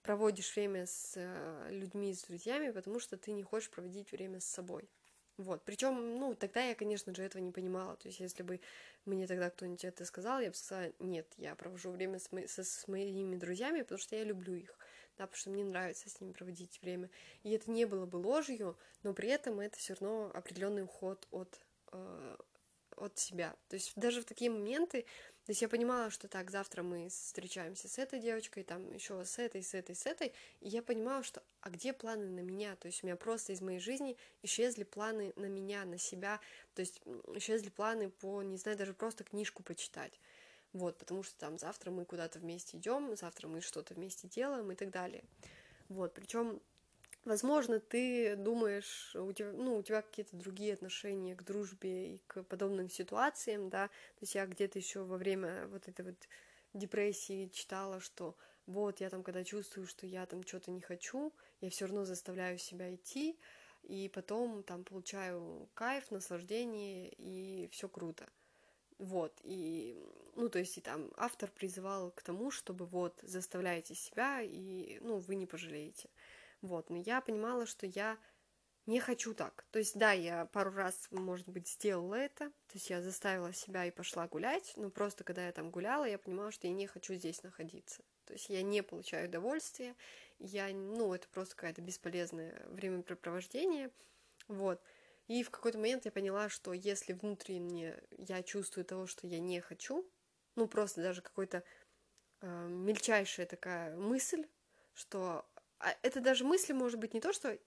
проводишь 0.02 0.54
время 0.56 0.86
с 0.86 1.12
э, 1.16 1.68
людьми, 1.70 2.14
с 2.14 2.22
друзьями, 2.22 2.70
потому 2.70 3.00
что 3.00 3.16
ты 3.16 3.32
не 3.32 3.42
хочешь 3.42 3.70
проводить 3.70 4.12
время 4.12 4.40
с 4.40 4.46
собой. 4.46 4.88
Вот. 5.36 5.64
Причем, 5.64 6.18
ну, 6.18 6.34
тогда 6.34 6.62
я, 6.62 6.74
конечно 6.74 7.14
же, 7.14 7.22
этого 7.22 7.42
не 7.42 7.50
понимала. 7.50 7.96
То 7.96 8.08
есть, 8.08 8.20
если 8.20 8.42
бы 8.42 8.60
мне 9.06 9.26
тогда 9.26 9.50
кто-нибудь 9.50 9.84
это 9.84 10.04
сказал, 10.04 10.40
я 10.40 10.50
бы 10.50 10.54
сказала, 10.54 10.92
нет, 10.98 11.26
я 11.36 11.54
провожу 11.54 11.90
время 11.90 12.18
с, 12.18 12.30
мо- 12.30 12.46
со, 12.46 12.62
с 12.62 12.86
моими 12.88 13.36
друзьями, 13.36 13.82
потому 13.82 13.98
что 13.98 14.16
я 14.16 14.24
люблю 14.24 14.54
их, 14.54 14.76
да, 15.16 15.26
потому 15.26 15.38
что 15.38 15.50
мне 15.50 15.64
нравится 15.64 16.10
с 16.10 16.20
ними 16.20 16.32
проводить 16.32 16.80
время. 16.82 17.10
И 17.42 17.52
это 17.52 17.70
не 17.70 17.86
было 17.86 18.06
бы 18.06 18.16
ложью, 18.16 18.76
но 19.02 19.14
при 19.14 19.30
этом 19.30 19.60
это 19.60 19.78
все 19.78 19.94
равно 19.94 20.30
определенный 20.34 20.82
уход 20.82 21.26
от, 21.30 21.58
э, 21.92 22.36
от 23.00 23.18
себя. 23.18 23.56
То 23.68 23.74
есть, 23.74 23.92
даже 23.96 24.22
в 24.22 24.24
такие 24.24 24.50
моменты 24.50 25.06
то 25.50 25.52
есть 25.52 25.62
я 25.62 25.68
понимала, 25.68 26.10
что 26.10 26.28
так, 26.28 26.48
завтра 26.48 26.84
мы 26.84 27.08
встречаемся 27.08 27.88
с 27.88 27.98
этой 27.98 28.20
девочкой, 28.20 28.62
там 28.62 28.92
еще 28.92 29.24
с 29.24 29.36
этой, 29.38 29.64
с 29.64 29.74
этой, 29.74 29.96
с 29.96 30.06
этой, 30.06 30.32
и 30.60 30.68
я 30.68 30.80
понимала, 30.80 31.24
что 31.24 31.42
а 31.60 31.70
где 31.70 31.92
планы 31.92 32.26
на 32.26 32.38
меня? 32.38 32.76
То 32.76 32.86
есть 32.86 33.02
у 33.02 33.06
меня 33.06 33.16
просто 33.16 33.52
из 33.52 33.60
моей 33.60 33.80
жизни 33.80 34.16
исчезли 34.42 34.84
планы 34.84 35.32
на 35.34 35.46
меня, 35.46 35.84
на 35.84 35.98
себя, 35.98 36.38
то 36.74 36.80
есть 36.80 37.02
исчезли 37.34 37.70
планы 37.70 38.10
по, 38.10 38.42
не 38.42 38.58
знаю, 38.58 38.78
даже 38.78 38.94
просто 38.94 39.24
книжку 39.24 39.64
почитать. 39.64 40.20
Вот, 40.72 40.96
потому 40.98 41.24
что 41.24 41.36
там 41.36 41.58
завтра 41.58 41.90
мы 41.90 42.04
куда-то 42.04 42.38
вместе 42.38 42.76
идем, 42.76 43.16
завтра 43.16 43.48
мы 43.48 43.60
что-то 43.60 43.94
вместе 43.94 44.28
делаем 44.28 44.70
и 44.70 44.76
так 44.76 44.90
далее. 44.90 45.24
Вот, 45.88 46.14
причем 46.14 46.60
Возможно, 47.24 47.80
ты 47.80 48.34
думаешь, 48.36 49.14
у 49.14 49.30
тебя, 49.32 49.52
ну, 49.52 49.76
у 49.76 49.82
тебя 49.82 50.00
какие-то 50.00 50.36
другие 50.36 50.72
отношения 50.72 51.36
к 51.36 51.42
дружбе 51.44 52.14
и 52.14 52.18
к 52.26 52.42
подобным 52.44 52.88
ситуациям, 52.88 53.68
да, 53.68 53.88
то 53.88 54.22
есть 54.22 54.34
я 54.34 54.46
где-то 54.46 54.78
еще 54.78 55.02
во 55.04 55.18
время 55.18 55.66
вот 55.68 55.86
этой 55.86 56.04
вот 56.06 56.16
депрессии 56.72 57.48
читала, 57.52 58.00
что 58.00 58.36
вот 58.66 59.00
я 59.00 59.10
там, 59.10 59.22
когда 59.22 59.44
чувствую, 59.44 59.86
что 59.86 60.06
я 60.06 60.24
там 60.26 60.44
что-то 60.46 60.70
не 60.70 60.80
хочу, 60.80 61.34
я 61.60 61.68
все 61.68 61.86
равно 61.86 62.04
заставляю 62.06 62.56
себя 62.56 62.94
идти, 62.94 63.38
и 63.82 64.08
потом 64.08 64.62
там 64.62 64.82
получаю 64.84 65.68
кайф, 65.74 66.10
наслаждение, 66.10 67.10
и 67.18 67.68
все 67.70 67.88
круто. 67.88 68.26
Вот, 68.98 69.40
и, 69.44 69.98
ну, 70.36 70.48
то 70.50 70.58
есть, 70.58 70.76
и 70.78 70.82
там 70.82 71.10
автор 71.16 71.50
призывал 71.50 72.10
к 72.12 72.22
тому, 72.22 72.50
чтобы 72.50 72.84
вот, 72.86 73.18
заставляйте 73.22 73.94
себя, 73.94 74.42
и, 74.42 74.98
ну, 75.00 75.18
вы 75.18 75.36
не 75.36 75.46
пожалеете. 75.46 76.10
Вот, 76.62 76.90
но 76.90 76.98
я 76.98 77.20
понимала, 77.20 77.66
что 77.66 77.86
я 77.86 78.18
не 78.86 79.00
хочу 79.00 79.34
так. 79.34 79.64
То 79.70 79.78
есть, 79.78 79.96
да, 79.96 80.12
я 80.12 80.46
пару 80.46 80.72
раз, 80.72 81.08
может 81.10 81.48
быть, 81.48 81.68
сделала 81.68 82.14
это, 82.14 82.50
то 82.50 82.74
есть 82.74 82.90
я 82.90 83.00
заставила 83.00 83.52
себя 83.52 83.86
и 83.86 83.90
пошла 83.90 84.26
гулять, 84.26 84.72
но 84.76 84.90
просто 84.90 85.22
когда 85.24 85.46
я 85.46 85.52
там 85.52 85.70
гуляла, 85.70 86.04
я 86.04 86.18
понимала, 86.18 86.50
что 86.50 86.66
я 86.66 86.72
не 86.72 86.86
хочу 86.86 87.14
здесь 87.14 87.42
находиться. 87.42 88.02
То 88.24 88.32
есть 88.32 88.48
я 88.48 88.62
не 88.62 88.82
получаю 88.82 89.28
удовольствия, 89.28 89.94
я, 90.38 90.68
ну, 90.68 91.14
это 91.14 91.28
просто 91.28 91.56
какое-то 91.56 91.82
бесполезное 91.82 92.62
времяпрепровождение, 92.68 93.90
вот. 94.48 94.82
И 95.28 95.44
в 95.44 95.50
какой-то 95.50 95.78
момент 95.78 96.04
я 96.06 96.10
поняла, 96.10 96.48
что 96.48 96.72
если 96.72 97.12
внутренне 97.12 98.02
я 98.18 98.42
чувствую 98.42 98.84
того, 98.84 99.06
что 99.06 99.26
я 99.26 99.38
не 99.38 99.60
хочу, 99.60 100.04
ну, 100.56 100.66
просто 100.66 101.02
даже 101.02 101.22
какой-то 101.22 101.62
э, 102.40 102.66
мельчайшая 102.68 103.46
такая 103.46 103.96
мысль, 103.96 104.46
что 104.94 105.46
это 106.02 106.20
даже 106.20 106.44
мысли 106.44 106.72
может 106.72 106.98
быть 106.98 107.14
не 107.14 107.20
то, 107.20 107.32
что 107.32 107.58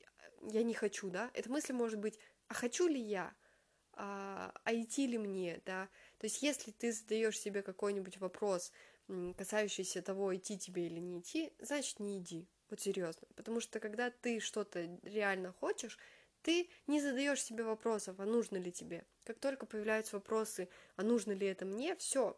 я 0.41 0.63
не 0.63 0.73
хочу, 0.73 1.09
да, 1.09 1.31
это 1.33 1.51
мысли 1.51 1.73
может 1.73 1.99
быть, 1.99 2.19
а 2.47 2.53
хочу 2.53 2.87
ли 2.87 2.99
я, 2.99 3.33
а, 3.93 4.53
а 4.63 4.73
идти 4.73 5.07
ли 5.07 5.17
мне, 5.17 5.61
да, 5.65 5.89
то 6.17 6.25
есть 6.25 6.41
если 6.41 6.71
ты 6.71 6.91
задаешь 6.91 7.39
себе 7.39 7.61
какой-нибудь 7.61 8.17
вопрос, 8.17 8.71
касающийся 9.37 10.01
того, 10.01 10.35
идти 10.35 10.57
тебе 10.57 10.87
или 10.87 10.99
не 10.99 11.19
идти, 11.19 11.53
значит 11.59 11.99
не 11.99 12.19
иди, 12.19 12.47
вот 12.69 12.81
серьезно, 12.81 13.27
потому 13.35 13.59
что 13.59 13.79
когда 13.79 14.09
ты 14.09 14.39
что-то 14.39 14.99
реально 15.03 15.53
хочешь, 15.53 15.97
ты 16.41 16.69
не 16.87 17.01
задаешь 17.01 17.41
себе 17.41 17.63
вопросов, 17.63 18.19
а 18.19 18.25
нужно 18.25 18.57
ли 18.57 18.71
тебе. 18.71 19.05
Как 19.23 19.39
только 19.39 19.65
появляются 19.65 20.17
вопросы, 20.17 20.67
а 20.97 21.03
нужно 21.03 21.31
ли 21.31 21.47
это 21.47 21.65
мне, 21.65 21.95
все, 21.95 22.37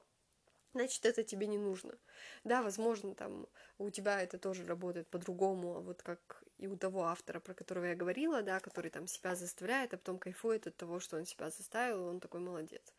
значит, 0.76 1.06
это 1.06 1.24
тебе 1.24 1.48
не 1.48 1.58
нужно. 1.58 1.98
Да, 2.44 2.62
возможно, 2.62 3.16
там 3.16 3.48
у 3.78 3.90
тебя 3.90 4.22
это 4.22 4.38
тоже 4.38 4.66
работает 4.66 5.08
по-другому, 5.10 5.82
вот 5.82 6.02
как 6.04 6.44
и 6.58 6.68
у 6.68 6.78
того 6.78 7.06
автора, 7.06 7.40
про 7.40 7.54
которого 7.54 7.86
я 7.86 7.96
говорила, 7.96 8.42
да, 8.42 8.60
который 8.60 8.92
там 8.92 9.08
себя 9.08 9.36
заставляет, 9.36 9.94
а 9.94 9.98
потом 9.98 10.20
кайфует 10.20 10.68
от 10.68 10.76
того, 10.76 11.00
что 11.00 11.18
он 11.18 11.26
себя 11.26 11.50
заставил, 11.50 12.06
он 12.06 12.20
такой 12.20 12.42
молодец. 12.42 12.94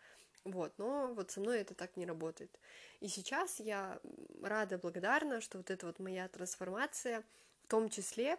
Вот, 0.45 0.73
но 0.79 1.13
вот 1.15 1.31
со 1.31 1.41
мной 1.41 1.61
это 1.61 1.75
так 1.75 1.97
не 1.97 2.07
работает. 2.07 2.59
И 3.01 3.09
сейчас 3.09 3.61
я 3.61 4.01
рада, 4.43 4.79
благодарна, 4.79 5.41
что 5.41 5.59
вот 5.59 5.71
эта 5.71 5.87
вот 5.87 5.99
моя 5.99 6.29
трансформация, 6.29 7.25
в 7.65 7.67
том 7.69 7.89
числе, 7.89 8.39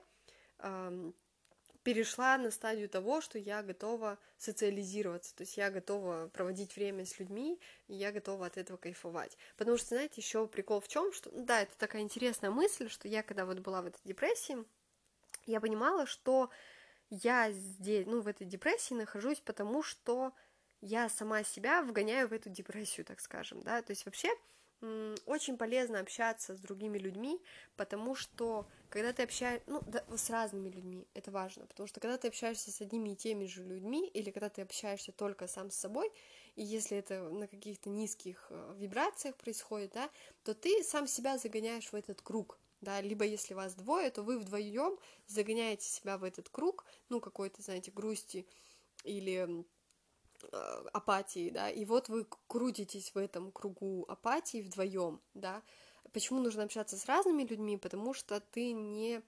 перешла 1.88 2.38
на 2.38 2.52
стадию 2.52 2.90
того, 2.90 3.22
что 3.22 3.40
я 3.40 3.64
готова 3.64 4.20
социализироваться, 4.38 5.34
то 5.34 5.44
есть 5.44 5.56
я 5.56 5.72
готова 5.72 6.30
проводить 6.34 6.76
время 6.76 7.06
с 7.06 7.18
людьми, 7.18 7.62
и 7.88 7.96
я 7.96 8.12
готова 8.12 8.48
от 8.48 8.58
этого 8.58 8.76
кайфовать. 8.76 9.38
Потому 9.56 9.78
что, 9.78 9.96
знаете, 9.96 10.16
еще 10.18 10.46
прикол 10.48 10.82
в 10.82 10.90
чем, 10.90 11.14
что, 11.14 11.32
да, 11.32 11.62
это 11.62 11.78
такая 11.78 12.02
интересная 12.02 12.52
мысль, 12.52 12.90
что 12.90 13.08
я, 13.08 13.24
когда 13.24 13.46
вот 13.46 13.60
была 13.60 13.82
в 13.82 13.86
этой 13.86 14.02
депрессии, 14.04 14.58
я 15.46 15.62
понимала, 15.62 16.06
что 16.06 16.50
я 17.10 17.54
здесь, 17.54 18.06
ну, 18.06 18.20
в 18.20 18.28
этой 18.28 18.46
депрессии 18.46 18.94
нахожусь, 18.94 19.40
потому 19.40 19.82
что 19.82 20.34
я 20.82 21.08
сама 21.08 21.46
себя 21.46 21.82
вгоняю 21.84 22.28
в 22.28 22.34
эту 22.34 22.50
депрессию, 22.50 23.06
так 23.06 23.22
скажем, 23.22 23.64
да, 23.64 23.82
то 23.82 23.92
есть 23.92 24.06
вообще 24.06 24.30
очень 25.26 25.58
полезно 25.58 26.00
общаться 26.00 26.56
с 26.56 26.60
другими 26.60 26.98
людьми, 26.98 27.42
потому 27.76 28.16
что 28.16 28.68
когда 28.90 29.12
ты 29.12 29.24
общаешься, 29.24 29.64
ну, 29.68 29.82
да, 29.88 30.04
с 30.16 30.30
разными 30.30 30.70
людьми, 30.70 31.08
это 31.14 31.32
важно, 31.32 31.66
потому 31.66 31.88
что 31.88 32.00
когда 32.00 32.18
ты 32.18 32.28
общаешься 32.28 32.72
с 32.72 32.80
одними 32.82 33.10
и 33.10 33.16
теми 33.16 33.46
же 33.46 33.64
людьми, 33.64 34.08
или 34.08 34.30
когда 34.30 34.50
ты 34.50 34.62
общаешься 34.62 35.12
только 35.12 35.48
сам 35.48 35.72
с 35.72 35.76
собой, 35.76 36.12
и 36.56 36.64
если 36.64 36.98
это 36.98 37.24
на 37.30 37.48
каких-то 37.48 37.90
низких 37.90 38.48
э, 38.50 38.76
вибрациях 38.78 39.36
происходит, 39.36 39.94
да, 39.94 40.10
то 40.44 40.54
ты 40.54 40.84
сам 40.84 41.08
себя 41.08 41.38
загоняешь 41.38 41.92
в 41.92 41.96
этот 41.96 42.22
круг, 42.22 42.60
да, 42.82 43.02
либо 43.02 43.26
если 43.26 43.56
вас 43.56 43.74
двое, 43.74 44.10
то 44.12 44.22
вы 44.22 44.40
вдвоем 44.40 44.98
загоняете 45.26 45.88
себя 45.88 46.18
в 46.18 46.24
этот 46.24 46.50
круг, 46.50 46.86
ну, 47.10 47.20
какой-то, 47.20 47.62
знаете, 47.62 47.92
грусти 47.92 48.48
или 49.04 49.66
апатии, 50.94 51.50
да, 51.50 51.70
и 51.70 51.86
вот 51.86 52.10
вы 52.10 52.26
крутитесь 52.48 53.14
в 53.14 53.18
этом 53.18 53.52
кругу 53.52 54.06
апатии 54.08 54.62
вдвоем, 54.62 55.22
да. 55.34 55.64
Почему 56.14 56.40
нужно 56.40 56.64
общаться 56.64 56.98
с 56.98 57.06
разными 57.06 57.44
людьми? 57.44 57.78
Потому 57.78 58.14
что 58.14 58.40
ты 58.40 58.72
не, 58.72 59.22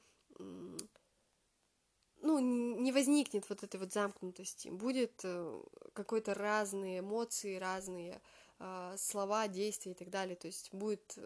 ну, 2.22 2.40
не 2.40 2.92
возникнет 2.92 3.50
вот 3.50 3.64
этой 3.64 3.80
вот 3.80 3.92
замкнутости, 3.92 4.70
будет 4.70 5.22
э, 5.24 5.62
какой-то 5.94 6.34
разные 6.34 7.00
эмоции, 7.00 7.58
разные 7.58 8.22
э, 8.60 8.96
слова, 8.98 9.48
действия 9.48 9.92
и 9.92 9.96
так 9.96 10.10
далее, 10.10 10.36
то 10.36 10.48
есть 10.48 10.74
будет 10.74 11.18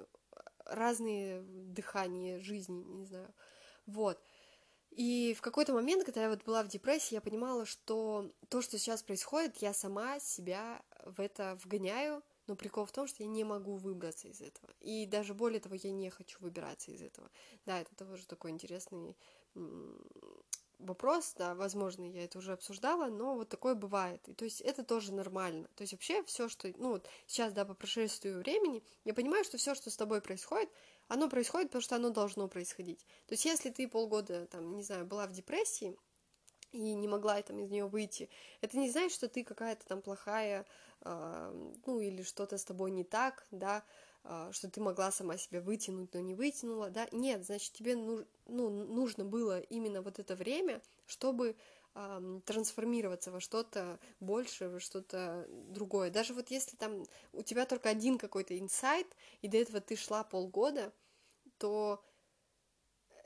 разные 0.65 1.41
дыхания 1.43 2.39
жизни, 2.39 2.84
не 2.84 3.06
знаю, 3.06 3.34
вот. 3.86 4.19
И 4.95 5.34
в 5.34 5.41
какой-то 5.41 5.73
момент, 5.73 6.03
когда 6.03 6.23
я 6.23 6.29
вот 6.29 6.43
была 6.43 6.63
в 6.63 6.67
депрессии, 6.67 7.15
я 7.15 7.21
понимала, 7.21 7.65
что 7.65 8.32
то, 8.49 8.62
что 8.62 8.77
сейчас 8.77 9.01
происходит, 9.01 9.58
я 9.58 9.73
сама 9.73 10.19
себя 10.19 10.84
в 11.03 11.19
это 11.19 11.58
вгоняю, 11.63 12.21
но 12.47 12.56
прикол 12.56 12.86
в 12.86 12.91
том, 12.91 13.08
что 13.08 13.23
я 13.23 13.29
не 13.29 13.43
могу 13.43 13.77
выбраться 13.77 14.27
из 14.27 14.41
этого. 14.41 14.69
И 14.82 15.06
даже 15.06 15.34
более 15.34 15.60
того, 15.60 15.75
я 15.75 15.91
не 15.91 16.10
хочу 16.10 16.38
выбираться 16.41 16.91
из 16.91 17.01
этого. 17.01 17.32
Да, 17.65 17.79
это 17.79 17.95
тоже 17.95 18.27
такой 18.27 18.51
интересный 18.51 19.17
вопрос, 20.84 21.34
да, 21.38 21.56
возможно, 21.56 22.04
я 22.04 22.26
это 22.26 22.38
уже 22.38 22.54
обсуждала, 22.54 23.08
но 23.08 23.36
вот 23.36 23.50
такое 23.50 23.76
бывает. 23.76 24.28
И 24.28 24.34
то 24.34 24.46
есть 24.46 24.62
это 24.62 24.84
тоже 24.84 25.13
нормально. 25.13 25.67
То 25.76 25.82
есть 25.82 25.93
вообще 25.93 26.24
все, 26.24 26.50
что, 26.50 26.72
ну 26.78 26.91
вот 26.91 27.08
сейчас, 27.28 27.54
да, 27.54 27.65
по 27.65 27.74
прошествию 27.74 28.39
времени, 28.39 28.84
я 29.06 29.13
понимаю, 29.13 29.43
что 29.43 29.58
все, 29.58 29.76
что 29.76 29.89
с 29.89 29.98
тобой 29.98 30.22
происходит, 30.22 30.69
оно 31.08 31.30
происходит, 31.30 31.69
потому 31.69 31.82
что 31.82 31.96
оно 31.96 32.10
должно 32.10 32.48
происходить. 32.48 33.06
То 33.28 33.34
есть 33.34 33.46
если 33.46 33.69
ты 33.69 33.88
полгода, 33.88 34.46
там, 34.48 34.76
не 34.76 34.84
знаю, 34.84 35.06
была 35.06 35.28
в 35.28 35.32
депрессии, 35.32 35.98
и 36.74 36.96
не 36.96 37.08
могла 37.08 37.41
там 37.41 37.60
из 37.60 37.69
нее 37.69 37.86
выйти. 37.86 38.30
Это 38.62 38.78
не 38.78 38.89
значит, 38.89 39.13
что 39.13 39.30
ты 39.30 39.43
какая-то 39.43 39.86
там 39.86 40.02
плохая, 40.02 40.65
э, 41.02 41.72
ну 41.86 42.00
или 42.00 42.24
что-то 42.24 42.58
с 42.58 42.65
тобой 42.65 42.89
не 42.91 43.04
так, 43.04 43.46
да, 43.52 43.84
что 44.51 44.69
ты 44.69 44.79
могла 44.79 45.12
сама 45.12 45.38
себя 45.38 45.62
вытянуть, 45.62 46.13
но 46.13 46.19
не 46.21 46.33
вытянула, 46.33 46.89
да. 46.89 47.07
Нет, 47.12 47.45
значит, 47.45 47.73
тебе 47.73 47.95
ну, 47.95 48.25
ну, 48.45 48.69
нужно 48.69 49.25
было 49.25 49.59
именно 49.59 50.01
вот 50.01 50.19
это 50.19 50.36
время, 50.36 50.81
чтобы 51.05 51.57
э, 51.95 52.39
трансформироваться 52.45 53.31
во 53.31 53.41
что-то 53.41 53.99
большее, 54.21 54.69
во 54.69 54.79
что-то 54.79 55.45
другое. 55.49 56.09
Даже 56.09 56.33
вот 56.33 56.51
если 56.51 56.77
там 56.77 57.03
у 57.33 57.41
тебя 57.41 57.65
только 57.65 57.89
один 57.89 58.17
какой-то 58.17 58.57
инсайт, 58.57 59.07
и 59.41 59.49
до 59.49 59.57
этого 59.57 59.81
ты 59.81 59.97
шла 59.97 60.23
полгода, 60.23 60.93
то 61.57 62.01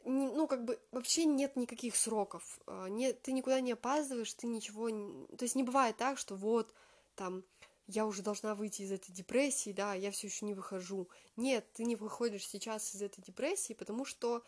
ну, 0.04 0.48
как 0.48 0.64
бы 0.64 0.80
вообще 0.92 1.26
нет 1.26 1.58
никаких 1.58 1.96
сроков. 1.96 2.60
А, 2.66 2.88
нет, 2.88 3.22
ты 3.22 3.34
никуда 3.34 3.60
не 3.60 3.74
опаздываешь, 3.74 4.34
ты 4.34 4.48
ничего... 4.48 4.90
То 5.36 5.44
есть 5.44 5.56
не 5.56 5.64
бывает 5.64 5.98
так, 5.98 6.18
что 6.18 6.36
вот, 6.36 6.74
там, 7.16 7.44
я 7.88 8.06
уже 8.06 8.22
должна 8.22 8.54
выйти 8.54 8.82
из 8.82 8.92
этой 8.92 9.12
депрессии, 9.12 9.72
да, 9.72 9.94
я 9.94 10.12
все 10.12 10.28
еще 10.28 10.46
не 10.46 10.54
выхожу. 10.54 11.10
Нет, 11.38 11.66
ты 11.74 11.86
не 11.86 11.96
выходишь 11.96 12.48
сейчас 12.48 12.94
из 12.94 13.02
этой 13.02 13.22
депрессии, 13.22 13.74
потому 13.74 14.06
что, 14.06 14.44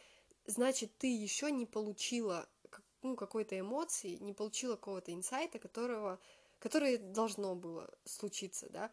значит, 0.46 0.98
ты 0.98 1.08
еще 1.08 1.50
не 1.50 1.66
получила 1.66 2.48
ну, 3.02 3.16
какой-то 3.16 3.58
эмоции, 3.58 4.18
не 4.18 4.34
получила 4.34 4.76
какого-то 4.76 5.14
инсайта, 5.14 5.58
которого, 5.58 6.20
которое 6.60 6.98
должно 6.98 7.56
было 7.56 7.90
случиться, 8.04 8.68
да. 8.70 8.92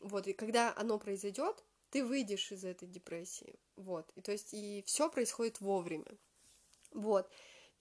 Вот, 0.00 0.26
и 0.26 0.32
когда 0.32 0.74
оно 0.76 0.98
произойдет, 0.98 1.62
ты 1.90 2.04
выйдешь 2.04 2.50
из 2.50 2.64
этой 2.64 2.88
депрессии, 2.88 3.58
вот, 3.76 4.10
и 4.16 4.22
то 4.22 4.32
есть, 4.32 4.54
и 4.54 4.82
все 4.86 5.10
происходит 5.10 5.60
вовремя, 5.60 6.16
вот, 6.92 7.30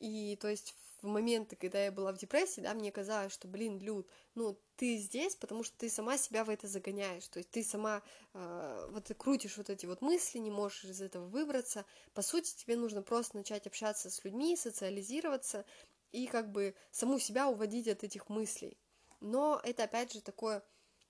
и 0.01 0.35
то 0.35 0.47
есть 0.47 0.75
в 1.01 1.07
моменты, 1.07 1.55
когда 1.55 1.83
я 1.83 1.91
была 1.91 2.11
в 2.11 2.17
депрессии, 2.17 2.61
да, 2.61 2.73
мне 2.73 2.91
казалось, 2.91 3.33
что, 3.33 3.47
блин, 3.47 3.79
Люд, 3.79 4.07
ну, 4.35 4.59
ты 4.75 4.97
здесь, 4.97 5.35
потому 5.35 5.63
что 5.63 5.75
ты 5.77 5.89
сама 5.89 6.17
себя 6.17 6.43
в 6.43 6.49
это 6.49 6.67
загоняешь, 6.67 7.27
то 7.27 7.39
есть 7.39 7.49
ты 7.49 7.63
сама 7.63 8.03
э, 8.33 8.87
вот 8.91 9.05
ты 9.05 9.13
крутишь 9.15 9.57
вот 9.57 9.69
эти 9.69 9.85
вот 9.85 10.01
мысли, 10.01 10.37
не 10.37 10.51
можешь 10.51 10.83
из 10.85 11.01
этого 11.01 11.25
выбраться, 11.25 11.85
по 12.13 12.21
сути, 12.21 12.55
тебе 12.55 12.75
нужно 12.75 13.01
просто 13.01 13.37
начать 13.37 13.65
общаться 13.65 14.09
с 14.09 14.23
людьми, 14.23 14.55
социализироваться 14.55 15.65
и 16.11 16.27
как 16.27 16.51
бы 16.51 16.75
саму 16.91 17.17
себя 17.17 17.47
уводить 17.47 17.87
от 17.87 18.03
этих 18.03 18.29
мыслей, 18.29 18.77
но 19.21 19.59
это, 19.63 19.83
опять 19.83 20.13
же, 20.13 20.21
такое 20.21 20.63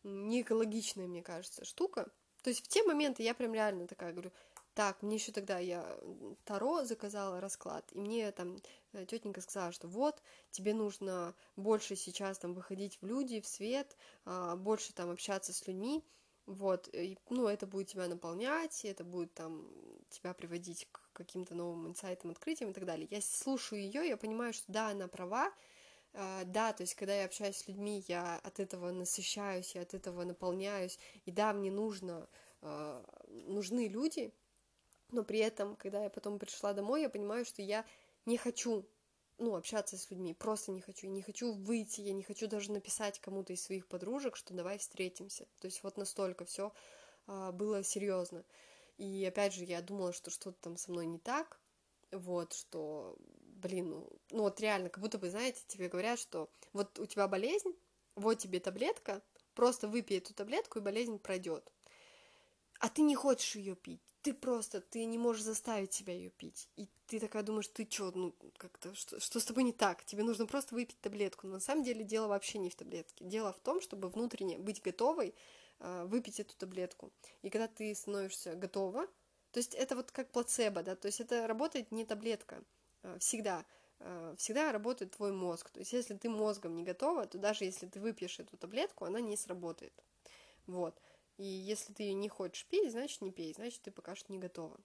не 0.04 0.42
экологичная, 0.42 1.08
мне 1.08 1.22
кажется, 1.22 1.66
штука, 1.66 2.08
то 2.44 2.50
есть 2.50 2.66
в 2.66 2.68
те 2.68 2.84
моменты 2.84 3.24
я 3.24 3.34
прям 3.34 3.54
реально 3.54 3.88
такая 3.88 4.14
говорю, 4.14 4.32
так, 4.74 5.02
мне 5.02 5.16
еще 5.16 5.32
тогда 5.32 5.60
я 5.60 5.86
Таро 6.46 6.84
заказала 6.84 7.42
расклад, 7.42 7.86
и 7.92 8.00
мне 8.00 8.32
там 8.32 8.58
э, 8.94 9.06
тетенька 9.06 9.42
сказала, 9.42 9.72
что 9.72 9.88
вот, 9.88 10.22
тебе 10.52 10.74
нужно 10.74 11.36
больше 11.56 11.96
сейчас 11.96 12.38
там 12.40 12.54
выходить 12.54 12.98
в 13.02 13.06
люди, 13.06 13.42
в 13.42 13.48
свет, 13.48 13.98
а, 14.26 14.56
больше 14.56 14.94
там 14.94 15.10
общаться 15.10 15.52
с 15.54 15.68
людьми, 15.68 16.04
вот, 16.46 16.90
и, 16.94 17.18
ну, 17.30 17.48
это 17.48 17.68
будет 17.68 17.88
тебя 17.88 18.08
наполнять, 18.08 18.86
это 18.86 19.04
будет 19.04 19.34
там 19.34 19.68
тебя 20.10 20.34
приводить 20.34 20.88
к 20.92 21.12
каким-то 21.14 21.54
новым 21.54 21.88
инсайтам, 21.88 22.32
открытиям 22.32 22.72
и 22.72 22.74
так 22.74 22.86
далее. 22.86 23.08
Я 23.12 23.22
слушаю 23.22 23.82
ее, 23.82 24.08
я 24.08 24.18
понимаю, 24.18 24.54
что 24.54 24.72
да, 24.72 24.90
она 24.90 25.08
права, 25.08 25.52
Uh, 26.14 26.44
да, 26.44 26.74
то 26.74 26.84
есть, 26.84 26.96
когда 26.96 27.16
я 27.16 27.24
общаюсь 27.24 27.56
с 27.56 27.68
людьми, 27.70 28.04
я 28.10 28.36
от 28.44 28.60
этого 28.60 28.92
насыщаюсь, 28.92 29.76
я 29.76 29.84
от 29.84 29.94
этого 29.94 30.26
наполняюсь, 30.26 31.00
и 31.24 31.32
да, 31.32 31.54
мне 31.54 31.72
нужно, 31.72 32.28
uh, 32.62 33.06
нужны 33.48 33.88
люди, 33.88 34.34
но 35.12 35.24
при 35.24 35.40
этом, 35.40 35.76
когда 35.76 36.04
я 36.04 36.10
потом 36.10 36.40
пришла 36.40 36.74
домой, 36.74 37.02
я 37.02 37.10
понимаю, 37.10 37.46
что 37.46 37.62
я 37.62 37.86
не 38.26 38.38
хочу, 38.38 38.86
ну, 39.38 39.56
общаться 39.56 39.98
с 39.98 40.10
людьми, 40.10 40.34
просто 40.34 40.72
не 40.72 40.82
хочу, 40.82 41.08
не 41.08 41.22
хочу 41.22 41.54
выйти, 41.54 42.02
я 42.02 42.14
не 42.14 42.24
хочу 42.24 42.48
даже 42.48 42.72
написать 42.72 43.20
кому-то 43.20 43.54
из 43.54 43.64
своих 43.64 43.88
подружек, 43.88 44.36
что 44.36 44.54
давай 44.54 44.78
встретимся, 44.78 45.46
то 45.60 45.66
есть 45.66 45.84
вот 45.84 45.98
настолько 45.98 46.46
все 46.46 46.74
uh, 47.28 47.52
было 47.52 47.84
серьезно, 47.84 48.44
и 48.98 49.26
опять 49.26 49.54
же, 49.54 49.66
я 49.66 49.82
думала, 49.82 50.14
что 50.14 50.30
что-то 50.30 50.58
там 50.62 50.78
со 50.78 50.92
мной 50.92 51.06
не 51.06 51.18
так, 51.20 51.60
вот, 52.12 52.54
что 52.54 53.18
блин, 53.62 53.90
ну, 53.90 54.10
ну 54.32 54.44
вот 54.44 54.60
реально, 54.60 54.90
как 54.90 55.02
будто 55.02 55.18
бы, 55.18 55.30
знаете, 55.30 55.62
тебе 55.68 55.88
говорят, 55.88 56.20
что 56.20 56.50
вот 56.74 57.00
у 57.00 57.06
тебя 57.06 57.28
болезнь, 57.28 57.74
вот 58.16 58.40
тебе 58.40 58.60
таблетка, 58.60 59.22
просто 59.54 59.88
выпей 59.88 60.18
эту 60.18 60.34
таблетку, 60.34 60.80
и 60.80 60.82
болезнь 60.82 61.20
пройдет. 61.20 61.72
А 62.80 62.90
ты 62.90 63.04
не 63.04 63.16
хочешь 63.16 63.56
ее 63.56 63.76
пить, 63.76 64.02
ты 64.22 64.34
просто, 64.34 64.82
ты 64.82 65.06
не 65.06 65.18
можешь 65.18 65.44
заставить 65.44 65.94
себя 65.94 66.14
ее 66.14 66.30
пить. 66.30 66.70
И 66.78 66.88
ты 67.08 67.20
такая 67.20 67.44
думаешь, 67.44 67.68
ты 67.68 67.88
что, 67.90 68.12
ну, 68.16 68.36
как-то, 68.58 68.94
что, 68.96 69.20
что 69.20 69.40
с 69.40 69.46
тобой 69.46 69.64
не 69.64 69.74
так? 69.74 70.04
Тебе 70.06 70.24
нужно 70.24 70.46
просто 70.46 70.76
выпить 70.76 71.00
таблетку. 71.02 71.48
Но 71.48 71.54
на 71.54 71.60
самом 71.60 71.84
деле 71.84 72.04
дело 72.04 72.28
вообще 72.28 72.60
не 72.60 72.70
в 72.70 72.76
таблетке. 72.76 73.26
Дело 73.26 73.54
в 73.54 73.60
том, 73.60 73.82
чтобы 73.82 74.10
внутренне 74.10 74.58
быть 74.58 74.82
готовой 74.82 75.34
э, 75.80 76.06
выпить 76.06 76.40
эту 76.40 76.56
таблетку. 76.56 77.12
И 77.42 77.50
когда 77.50 77.68
ты 77.68 77.94
становишься 77.96 78.56
готова, 78.56 79.08
то 79.52 79.58
есть 79.58 79.74
это 79.76 79.96
вот 79.96 80.12
как 80.12 80.32
плацебо, 80.32 80.84
да, 80.84 80.96
то 80.96 81.08
есть 81.08 81.20
это 81.20 81.48
работает 81.48 81.92
не 81.92 82.06
таблетка, 82.06 82.64
Э, 83.04 83.18
всегда, 83.20 83.66
э, 84.00 84.36
всегда 84.38 84.72
работает 84.72 85.12
твой 85.12 85.32
мозг. 85.32 85.70
То 85.72 85.80
есть, 85.80 85.94
если 85.94 86.16
ты 86.16 86.30
мозгом 86.30 86.76
не 86.76 86.84
готова, 86.84 87.26
то 87.26 87.38
даже 87.38 87.66
если 87.66 87.88
ты 87.88 88.00
выпьешь 88.00 88.40
эту 88.40 88.58
таблетку, 88.58 89.06
она 89.06 89.20
не 89.22 89.38
сработает. 89.38 89.94
Вот. 90.68 91.00
И 91.42 91.44
если 91.44 91.92
ты 91.92 92.14
не 92.14 92.30
хочешь 92.30 92.68
пить, 92.68 92.92
значит 92.92 93.20
не 93.22 93.32
пей, 93.32 93.52
значит 93.56 93.82
ты 93.82 93.90
пока 93.90 94.14
что 94.14 94.32
не 94.32 94.38
готова. 94.38 94.80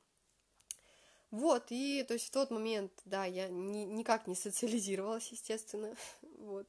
Вот, 1.30 1.66
и 1.68 2.02
то 2.08 2.14
есть 2.14 2.28
в 2.28 2.30
тот 2.30 2.50
момент, 2.50 2.92
да, 3.04 3.26
я 3.26 3.48
ни, 3.48 3.80
никак 3.80 4.26
не 4.26 4.34
социализировалась, 4.34 5.30
естественно, 5.32 5.94
вот. 6.38 6.66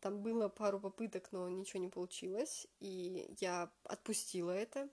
Там 0.00 0.20
было 0.20 0.48
пару 0.48 0.80
попыток, 0.80 1.30
но 1.30 1.48
ничего 1.48 1.80
не 1.80 1.88
получилось, 1.88 2.66
и 2.80 3.32
я 3.38 3.70
отпустила 3.84 4.50
это. 4.50 4.88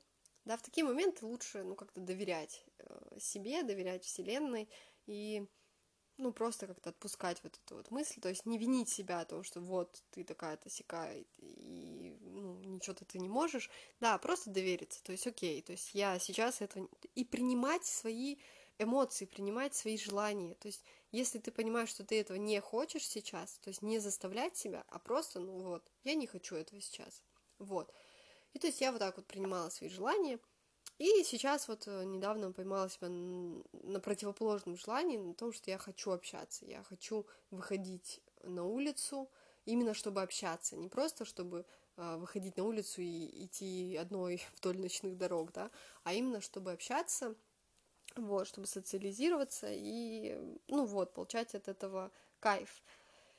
Да, 0.45 0.55
в 0.57 0.61
такие 0.61 0.85
моменты 0.85 1.25
лучше, 1.25 1.63
ну, 1.63 1.73
как-то 1.73 1.99
доверять 1.99 2.63
э, 2.77 3.17
себе, 3.19 3.63
доверять 3.63 4.03
Вселенной, 4.03 4.69
и 5.07 5.47
ну, 6.17 6.31
просто 6.31 6.67
как-то 6.67 6.91
отпускать 6.91 7.41
вот 7.43 7.59
эту 7.65 7.77
вот 7.77 7.89
мысль, 7.89 8.21
то 8.21 8.29
есть 8.29 8.45
не 8.45 8.59
винить 8.59 8.89
себя 8.89 9.21
о 9.21 9.25
том, 9.25 9.43
что 9.43 9.61
вот 9.61 10.03
ты 10.11 10.23
такая-то 10.23 10.69
и 11.37 11.94
ничего-то 12.75 13.05
ты 13.05 13.19
не 13.19 13.29
можешь, 13.29 13.69
да, 13.99 14.17
просто 14.17 14.49
довериться, 14.49 15.03
то 15.03 15.11
есть 15.11 15.27
окей, 15.27 15.61
то 15.61 15.71
есть 15.71 15.93
я 15.93 16.19
сейчас 16.19 16.61
этого... 16.61 16.87
И 17.15 17.25
принимать 17.25 17.85
свои 17.85 18.37
эмоции, 18.77 19.25
принимать 19.25 19.73
свои 19.73 19.97
желания, 19.97 20.55
то 20.55 20.67
есть 20.67 20.83
если 21.11 21.39
ты 21.39 21.51
понимаешь, 21.51 21.89
что 21.89 22.03
ты 22.03 22.19
этого 22.19 22.37
не 22.37 22.59
хочешь 22.59 23.07
сейчас, 23.07 23.57
то 23.59 23.69
есть 23.69 23.81
не 23.81 23.99
заставлять 23.99 24.57
себя, 24.57 24.83
а 24.89 24.99
просто, 24.99 25.39
ну 25.39 25.59
вот, 25.59 25.83
я 26.03 26.13
не 26.15 26.27
хочу 26.27 26.55
этого 26.55 26.81
сейчас, 26.81 27.23
вот. 27.57 27.93
И 28.53 28.59
то 28.59 28.67
есть 28.67 28.81
я 28.81 28.91
вот 28.91 28.99
так 28.99 29.17
вот 29.17 29.25
принимала 29.25 29.69
свои 29.69 29.89
желания, 29.89 30.39
и 30.97 31.23
сейчас 31.23 31.67
вот 31.67 31.87
э, 31.87 32.05
недавно 32.05 32.53
поймала 32.53 32.89
себя 32.89 33.09
на 33.09 33.99
противоположном 33.99 34.77
желании, 34.77 35.17
на 35.17 35.33
том, 35.33 35.51
что 35.51 35.69
я 35.69 35.77
хочу 35.77 36.11
общаться, 36.11 36.65
я 36.65 36.83
хочу 36.83 37.25
выходить 37.51 38.21
на 38.43 38.63
улицу, 38.63 39.29
именно 39.65 39.93
чтобы 39.93 40.21
общаться, 40.21 40.77
не 40.77 40.87
просто 40.87 41.25
чтобы 41.25 41.65
выходить 41.97 42.57
на 42.57 42.63
улицу 42.63 43.01
и 43.01 43.45
идти 43.45 43.95
одной 43.95 44.41
вдоль 44.57 44.77
ночных 44.79 45.17
дорог, 45.17 45.51
да, 45.53 45.71
а 46.03 46.13
именно 46.13 46.41
чтобы 46.41 46.71
общаться, 46.71 47.35
вот, 48.15 48.47
чтобы 48.47 48.67
социализироваться 48.67 49.67
и, 49.71 50.37
ну 50.67 50.85
вот, 50.85 51.13
получать 51.13 51.55
от 51.55 51.67
этого 51.67 52.11
кайф. 52.39 52.83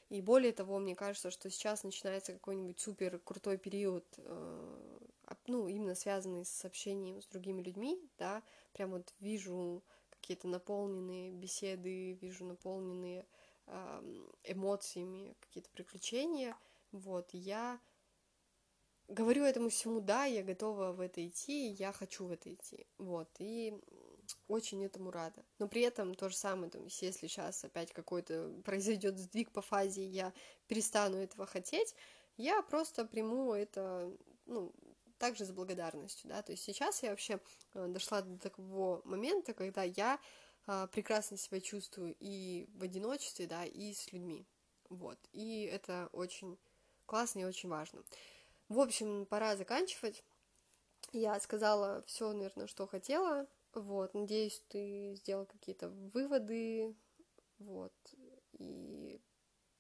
И 0.09 0.21
более 0.21 0.53
того, 0.53 0.79
мне 0.79 0.95
кажется, 0.95 1.31
что 1.31 1.51
сейчас 1.51 1.83
начинается 1.83 2.33
какой-нибудь 2.33 2.79
супер 2.79 3.19
крутой 3.19 3.59
период 3.59 4.05
э, 4.19 4.99
ну, 5.47 5.67
именно 5.69 5.95
связанные 5.95 6.45
с 6.45 6.65
общением 6.65 7.21
с 7.21 7.27
другими 7.27 7.63
людьми, 7.63 8.01
да, 8.19 8.43
прям 8.73 8.91
вот 8.91 9.15
вижу 9.19 9.83
какие-то 10.11 10.49
наполненные 10.49 11.33
беседы, 11.33 12.13
вижу 12.15 12.45
наполненные 12.45 13.27
эмоциями 14.45 15.35
какие-то 15.41 15.69
приключения, 15.71 16.57
вот, 16.93 17.31
я 17.33 17.81
говорю 19.09 19.45
этому 19.45 19.69
всему 19.69 20.01
да, 20.01 20.25
я 20.25 20.43
готова 20.43 20.93
в 20.93 21.01
это 21.01 21.27
идти, 21.27 21.69
я 21.69 21.93
хочу 21.93 22.27
в 22.27 22.33
это 22.33 22.53
идти, 22.53 22.87
вот, 22.99 23.29
и 23.39 23.75
очень 24.49 24.85
этому 24.85 25.11
рада. 25.11 25.45
Но 25.59 25.69
при 25.69 25.83
этом 25.83 26.15
то 26.15 26.29
же 26.29 26.37
самое, 26.37 26.71
то 26.71 26.79
есть, 26.79 27.01
если 27.03 27.27
сейчас 27.27 27.65
опять 27.65 27.93
какой-то 27.93 28.53
произойдет 28.65 29.19
сдвиг 29.19 29.53
по 29.53 29.63
фазе, 29.63 30.05
я 30.05 30.33
перестану 30.67 31.17
этого 31.17 31.47
хотеть, 31.47 31.95
я 32.37 32.63
просто 32.63 33.05
приму 33.05 33.53
это, 33.55 34.13
ну, 34.47 34.75
также 35.19 35.45
с 35.45 35.51
благодарностью, 35.51 36.29
да, 36.29 36.43
то 36.43 36.53
есть 36.53 36.65
сейчас 36.65 37.03
я 37.03 37.11
вообще 37.11 37.41
э, 37.75 37.87
дошла 37.89 38.21
до 38.21 38.39
такого 38.39 39.01
момента, 39.05 39.55
когда 39.55 39.83
я 39.83 40.21
э, 40.67 40.89
прекрасно 40.93 41.39
себя 41.39 41.61
чувствую 41.61 42.15
и 42.21 42.69
в 42.75 42.83
одиночестве, 42.83 43.47
да, 43.47 43.65
и 43.65 43.95
с 43.95 44.13
людьми, 44.13 44.47
вот, 44.91 45.19
и 45.33 45.63
это 45.63 46.11
очень 46.13 46.59
классно 47.07 47.41
и 47.41 47.45
очень 47.45 47.69
важно. 47.71 48.03
В 48.69 48.81
общем, 48.81 49.27
пора 49.27 49.57
заканчивать. 49.57 50.25
Я 51.13 51.39
сказала 51.41 52.03
все, 52.07 52.33
наверное, 52.33 52.67
что 52.67 52.87
хотела. 52.87 53.47
Вот, 53.75 54.15
надеюсь, 54.15 54.63
ты 54.69 55.15
сделал 55.17 55.47
какие-то 55.47 55.89
выводы, 55.89 56.97
вот, 57.59 57.93
и, 58.59 59.21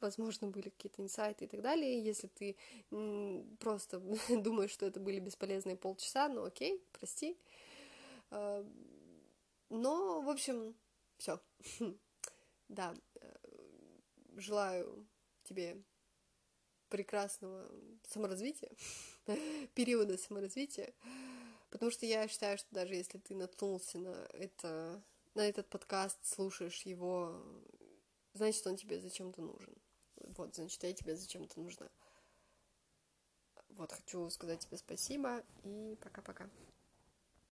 возможно, 0.00 0.48
были 0.48 0.68
какие-то 0.68 1.02
инсайты 1.02 1.46
и 1.46 1.48
так 1.48 1.62
далее. 1.62 2.02
Если 2.04 2.28
ты 2.28 2.56
просто 3.58 4.00
думаешь, 4.28 4.70
что 4.70 4.86
это 4.86 5.00
были 5.00 5.18
бесполезные 5.18 5.76
полчаса, 5.76 6.28
ну 6.28 6.44
окей, 6.44 6.84
прости. 6.92 7.38
А, 8.30 8.64
но, 9.70 10.20
в 10.20 10.28
общем, 10.28 10.74
все. 11.18 11.40
Да, 12.68 12.96
э, 13.20 13.34
желаю 14.34 15.06
тебе 15.44 15.80
прекрасного 16.88 17.70
саморазвития, 18.08 18.70
периода 19.74 20.16
саморазвития, 20.18 20.92
потому 21.70 21.90
что 21.90 22.06
я 22.06 22.26
считаю, 22.28 22.58
что 22.58 22.68
даже 22.70 22.94
если 22.94 23.18
ты 23.18 23.34
наткнулся 23.34 23.98
на 23.98 24.26
это, 24.32 25.02
на 25.34 25.48
этот 25.48 25.68
подкаст, 25.68 26.18
слушаешь 26.24 26.82
его, 26.82 27.42
значит, 28.34 28.66
он 28.66 28.76
тебе 28.76 29.00
зачем-то 29.00 29.42
нужен. 29.42 29.74
Вот, 30.36 30.54
значит, 30.54 30.82
я 30.82 30.92
тебе 30.92 31.16
зачем-то 31.16 31.60
нужна. 31.60 31.88
Вот, 33.70 33.92
хочу 33.92 34.28
сказать 34.30 34.60
тебе 34.60 34.78
спасибо 34.78 35.44
и 35.64 35.96
пока-пока. 36.02 36.48